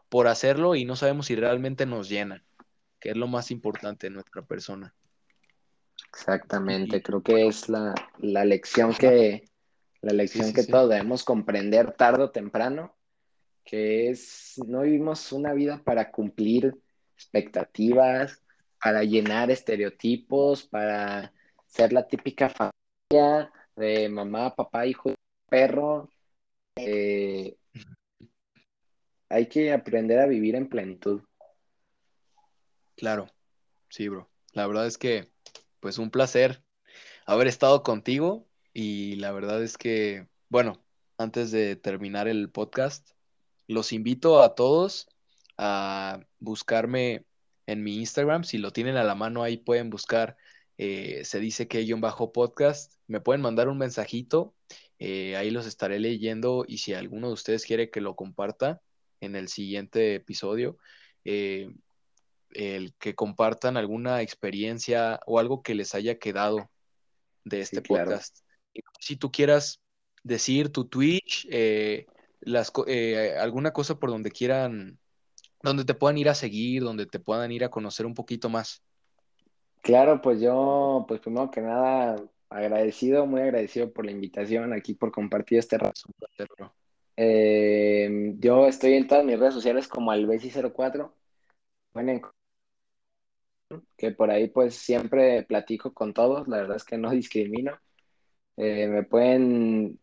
por, 0.08 0.26
hacerlo 0.26 0.74
y 0.74 0.84
no 0.84 0.96
sabemos 0.96 1.26
si 1.26 1.36
realmente 1.36 1.86
nos 1.86 2.08
llena, 2.08 2.44
que 2.98 3.10
es 3.10 3.16
lo 3.16 3.28
más 3.28 3.52
importante 3.52 4.08
en 4.08 4.14
nuestra 4.14 4.42
persona. 4.42 4.92
Exactamente, 6.12 7.00
creo 7.00 7.22
que 7.22 7.46
es 7.46 7.68
la, 7.68 7.94
lección 8.18 8.92
que, 8.92 9.44
la 10.00 10.14
lección 10.14 10.52
que 10.52 10.64
todos 10.64 10.90
debemos 10.90 11.22
comprender 11.22 11.92
tarde 11.92 12.24
o 12.24 12.30
temprano, 12.32 12.96
que 13.64 14.10
es, 14.10 14.60
no 14.66 14.80
vivimos 14.80 15.30
una 15.30 15.52
vida 15.52 15.80
para 15.84 16.10
cumplir 16.10 16.76
expectativas, 17.14 18.43
para 18.84 19.02
llenar 19.02 19.50
estereotipos, 19.50 20.64
para 20.64 21.32
ser 21.64 21.94
la 21.94 22.06
típica 22.06 22.50
familia 22.50 23.50
de 23.74 24.10
mamá, 24.10 24.54
papá, 24.54 24.86
hijo, 24.86 25.14
perro. 25.48 26.10
Eh, 26.76 27.56
hay 29.30 29.46
que 29.46 29.72
aprender 29.72 30.18
a 30.20 30.26
vivir 30.26 30.54
en 30.54 30.68
plenitud. 30.68 31.22
Claro, 32.94 33.26
sí, 33.88 34.08
bro. 34.08 34.28
La 34.52 34.66
verdad 34.66 34.86
es 34.86 34.98
que, 34.98 35.30
pues 35.80 35.96
un 35.96 36.10
placer 36.10 36.62
haber 37.24 37.46
estado 37.46 37.82
contigo 37.82 38.46
y 38.74 39.16
la 39.16 39.32
verdad 39.32 39.62
es 39.62 39.78
que, 39.78 40.28
bueno, 40.50 40.84
antes 41.16 41.50
de 41.50 41.76
terminar 41.76 42.28
el 42.28 42.50
podcast, 42.50 43.12
los 43.66 43.94
invito 43.94 44.42
a 44.42 44.54
todos 44.54 45.08
a 45.56 46.20
buscarme 46.38 47.24
en 47.66 47.82
mi 47.82 47.96
Instagram. 47.96 48.44
Si 48.44 48.58
lo 48.58 48.72
tienen 48.72 48.96
a 48.96 49.04
la 49.04 49.14
mano 49.14 49.42
ahí 49.42 49.56
pueden 49.56 49.90
buscar, 49.90 50.36
eh, 50.78 51.22
se 51.24 51.40
dice 51.40 51.68
que 51.68 51.82
guion 51.82 52.00
bajo 52.00 52.32
podcast. 52.32 52.94
Me 53.06 53.20
pueden 53.20 53.40
mandar 53.40 53.68
un 53.68 53.78
mensajito, 53.78 54.54
eh, 54.98 55.36
ahí 55.36 55.50
los 55.50 55.66
estaré 55.66 55.98
leyendo 55.98 56.64
y 56.66 56.78
si 56.78 56.94
alguno 56.94 57.28
de 57.28 57.34
ustedes 57.34 57.64
quiere 57.64 57.90
que 57.90 58.00
lo 58.00 58.16
comparta 58.16 58.80
en 59.20 59.36
el 59.36 59.48
siguiente 59.48 60.14
episodio, 60.16 60.78
eh, 61.24 61.74
el 62.50 62.94
que 62.94 63.14
compartan 63.14 63.76
alguna 63.76 64.22
experiencia 64.22 65.20
o 65.26 65.38
algo 65.38 65.62
que 65.62 65.74
les 65.74 65.94
haya 65.94 66.18
quedado 66.18 66.70
de 67.44 67.60
este 67.60 67.82
podcast 67.82 68.38
si 68.98 69.16
tú 69.16 69.30
quieras 69.30 69.80
decir 70.22 70.70
tu 70.70 70.86
Twitch, 70.86 71.46
las, 72.44 72.72
eh, 72.86 73.36
alguna 73.38 73.72
cosa 73.72 73.98
por 73.98 74.10
donde 74.10 74.30
quieran, 74.30 74.98
donde 75.64 75.84
te 75.84 75.94
puedan 75.94 76.18
ir 76.18 76.28
a 76.28 76.34
seguir, 76.34 76.82
donde 76.82 77.06
te 77.06 77.18
puedan 77.18 77.50
ir 77.50 77.64
a 77.64 77.70
conocer 77.70 78.06
un 78.06 78.14
poquito 78.14 78.48
más. 78.48 78.82
Claro, 79.80 80.20
pues 80.20 80.40
yo, 80.40 81.04
pues 81.08 81.20
primero 81.20 81.50
que 81.50 81.60
nada, 81.60 82.16
agradecido, 82.48 83.26
muy 83.26 83.40
agradecido 83.40 83.92
por 83.92 84.04
la 84.04 84.12
invitación 84.12 84.72
aquí, 84.72 84.94
por 84.94 85.10
compartir 85.10 85.58
este 85.58 85.78
rato. 85.78 86.02
Eh, 87.16 88.34
yo 88.38 88.66
estoy 88.66 88.94
en 88.94 89.06
todas 89.06 89.24
mis 89.24 89.38
redes 89.38 89.54
sociales 89.54 89.88
como 89.88 90.12
Albesi04. 90.12 91.12
Bueno, 91.92 92.32
que 93.96 94.10
por 94.10 94.30
ahí 94.30 94.48
pues 94.48 94.74
siempre 94.74 95.42
platico 95.44 95.92
con 95.94 96.12
todos, 96.12 96.46
la 96.48 96.58
verdad 96.58 96.76
es 96.76 96.84
que 96.84 96.98
no 96.98 97.10
discrimino. 97.10 97.78
Eh, 98.56 98.86
me 98.86 99.02
pueden 99.02 99.98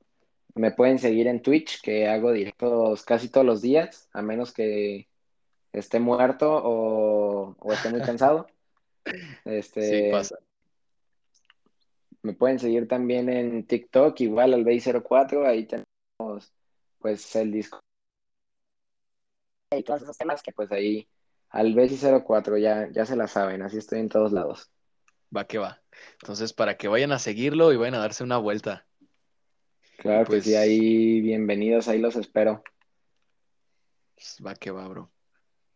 me 0.55 0.71
pueden 0.71 0.99
seguir 0.99 1.27
en 1.27 1.41
Twitch, 1.41 1.81
que 1.81 2.07
hago 2.07 2.31
directos 2.31 3.03
casi 3.03 3.29
todos 3.29 3.45
los 3.45 3.61
días, 3.61 4.09
a 4.13 4.21
menos 4.21 4.53
que 4.53 5.07
esté 5.73 5.99
muerto 5.99 6.61
o, 6.63 7.73
esté 7.73 7.89
muy 7.89 8.01
cansado. 8.17 8.47
Este, 9.45 10.05
sí, 10.05 10.11
pasa. 10.11 10.37
Me 12.23 12.33
pueden 12.33 12.59
seguir 12.59 12.87
también 12.87 13.29
en 13.29 13.65
TikTok, 13.65 14.19
igual 14.21 14.53
al 14.53 14.63
B04, 14.63 15.45
ahí 15.45 15.65
tenemos 15.65 16.53
pues 16.99 17.35
el 17.35 17.51
disco 17.51 17.79
y 19.75 19.83
todos 19.83 20.03
esos 20.03 20.17
temas 20.17 20.43
que 20.43 20.51
pues 20.51 20.71
ahí 20.71 21.07
al 21.49 21.73
B04 21.73 22.57
ya, 22.57 22.89
ya 22.91 23.05
se 23.05 23.15
la 23.15 23.27
saben, 23.27 23.61
así 23.61 23.77
estoy 23.77 23.99
en 23.99 24.09
todos 24.09 24.31
lados. 24.31 24.69
Va 25.35 25.45
que 25.45 25.57
va. 25.57 25.81
Entonces, 26.21 26.53
para 26.53 26.77
que 26.77 26.87
vayan 26.87 27.11
a 27.11 27.19
seguirlo 27.19 27.71
y 27.71 27.77
vayan 27.77 27.95
a 27.95 27.99
darse 27.99 28.23
una 28.23 28.37
vuelta. 28.37 28.85
Claro 29.97 30.25
pues, 30.25 30.43
sí, 30.43 30.55
ahí 30.55 31.21
bienvenidos, 31.21 31.87
ahí 31.87 31.99
los 31.99 32.15
espero. 32.15 32.63
Pues, 34.15 34.37
va 34.45 34.55
que 34.55 34.71
va, 34.71 34.87
bro. 34.87 35.11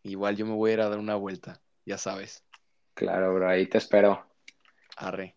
Igual 0.05 0.37
yo 0.37 0.45
me 0.45 0.53
voy 0.53 0.69
a 0.69 0.73
ir 0.75 0.81
a 0.81 0.89
dar 0.89 0.99
una 0.99 1.15
vuelta, 1.15 1.59
ya 1.83 1.97
sabes. 1.97 2.45
Claro, 2.93 3.33
bro, 3.33 3.49
ahí 3.49 3.65
te 3.65 3.79
espero. 3.79 4.23
Arre, 4.97 5.35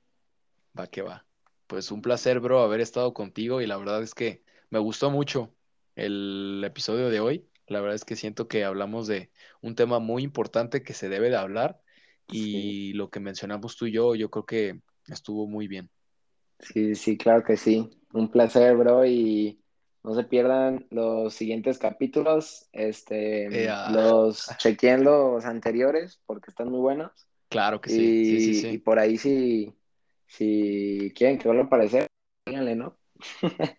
va 0.78 0.86
que 0.86 1.00
va. 1.00 1.26
Pues 1.66 1.90
un 1.90 2.02
placer, 2.02 2.38
bro, 2.38 2.60
haber 2.60 2.80
estado 2.80 3.14
contigo 3.14 3.62
y 3.62 3.66
la 3.66 3.78
verdad 3.78 4.02
es 4.02 4.14
que 4.14 4.42
me 4.68 4.78
gustó 4.78 5.10
mucho 5.10 5.54
el 5.96 6.62
episodio 6.66 7.08
de 7.08 7.18
hoy. 7.18 7.48
La 7.66 7.80
verdad 7.80 7.94
es 7.94 8.04
que 8.04 8.14
siento 8.14 8.46
que 8.46 8.64
hablamos 8.64 9.06
de 9.06 9.30
un 9.62 9.74
tema 9.74 10.00
muy 10.00 10.22
importante 10.22 10.82
que 10.82 10.92
se 10.92 11.08
debe 11.08 11.30
de 11.30 11.36
hablar 11.36 11.80
y 12.26 12.92
lo 12.92 13.08
que 13.08 13.20
mencionamos 13.20 13.74
tú 13.78 13.86
y 13.86 13.92
yo, 13.92 14.14
yo 14.14 14.30
creo 14.30 14.44
que 14.44 14.80
estuvo 15.06 15.46
muy 15.46 15.66
bien. 15.66 15.88
Sí, 16.60 16.94
sí, 16.94 17.16
claro 17.16 17.42
que 17.42 17.56
sí. 17.56 17.88
Un 18.12 18.30
placer, 18.30 18.76
bro, 18.76 19.06
y 19.06 19.62
no 20.02 20.14
se 20.14 20.24
pierdan 20.24 20.86
los 20.90 21.34
siguientes 21.34 21.78
capítulos. 21.78 22.68
Este, 22.72 23.68
los 23.90 24.46
chequeen 24.58 25.04
los 25.04 25.44
anteriores 25.44 26.20
porque 26.26 26.50
están 26.50 26.70
muy 26.70 26.80
buenos. 26.80 27.12
Claro 27.48 27.80
que 27.80 27.90
sí. 27.90 28.24
sí, 28.24 28.40
sí, 28.40 28.60
sí. 28.60 28.68
Y 28.68 28.78
por 28.78 28.98
ahí 28.98 29.16
si, 29.16 29.74
si 30.26 31.12
quieren 31.14 31.38
que 31.38 31.48
vuelva 31.48 31.64
a 31.64 31.66
aparecer, 31.66 32.06
díganle, 32.46 32.76
¿no? 32.76 32.98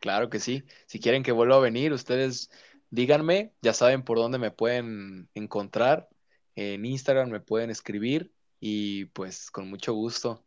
claro 0.00 0.30
que 0.30 0.40
sí. 0.40 0.64
Si 0.86 1.00
quieren 1.00 1.22
que 1.22 1.32
vuelva 1.32 1.56
a 1.56 1.60
venir, 1.60 1.92
ustedes 1.92 2.50
díganme, 2.90 3.52
ya 3.60 3.72
saben 3.72 4.02
por 4.02 4.18
dónde 4.18 4.38
me 4.38 4.50
pueden 4.50 5.28
encontrar. 5.34 6.08
En 6.54 6.84
Instagram 6.84 7.30
me 7.30 7.40
pueden 7.40 7.70
escribir 7.70 8.32
y 8.60 9.06
pues 9.06 9.50
con 9.50 9.68
mucho 9.68 9.92
gusto. 9.94 10.42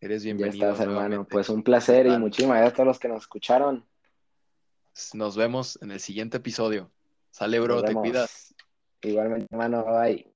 Eres 0.00 0.24
bienvenido. 0.24 0.66
Ya 0.66 0.72
estás, 0.72 0.86
hermano. 0.86 1.26
Pues 1.28 1.50
un 1.50 1.62
placer 1.62 2.06
y 2.06 2.18
muchísimas 2.18 2.56
gracias 2.56 2.72
a 2.72 2.76
todos 2.76 2.86
los 2.86 2.98
que 2.98 3.08
nos 3.08 3.22
escucharon. 3.22 3.84
Nos 5.14 5.36
vemos 5.36 5.78
en 5.82 5.90
el 5.90 6.00
siguiente 6.00 6.38
episodio. 6.38 6.90
Sale, 7.30 7.60
bro, 7.60 7.82
te 7.82 7.94
cuidas. 7.94 8.54
Igualmente, 9.02 9.46
hermano. 9.50 9.84
Bye. 9.84 10.30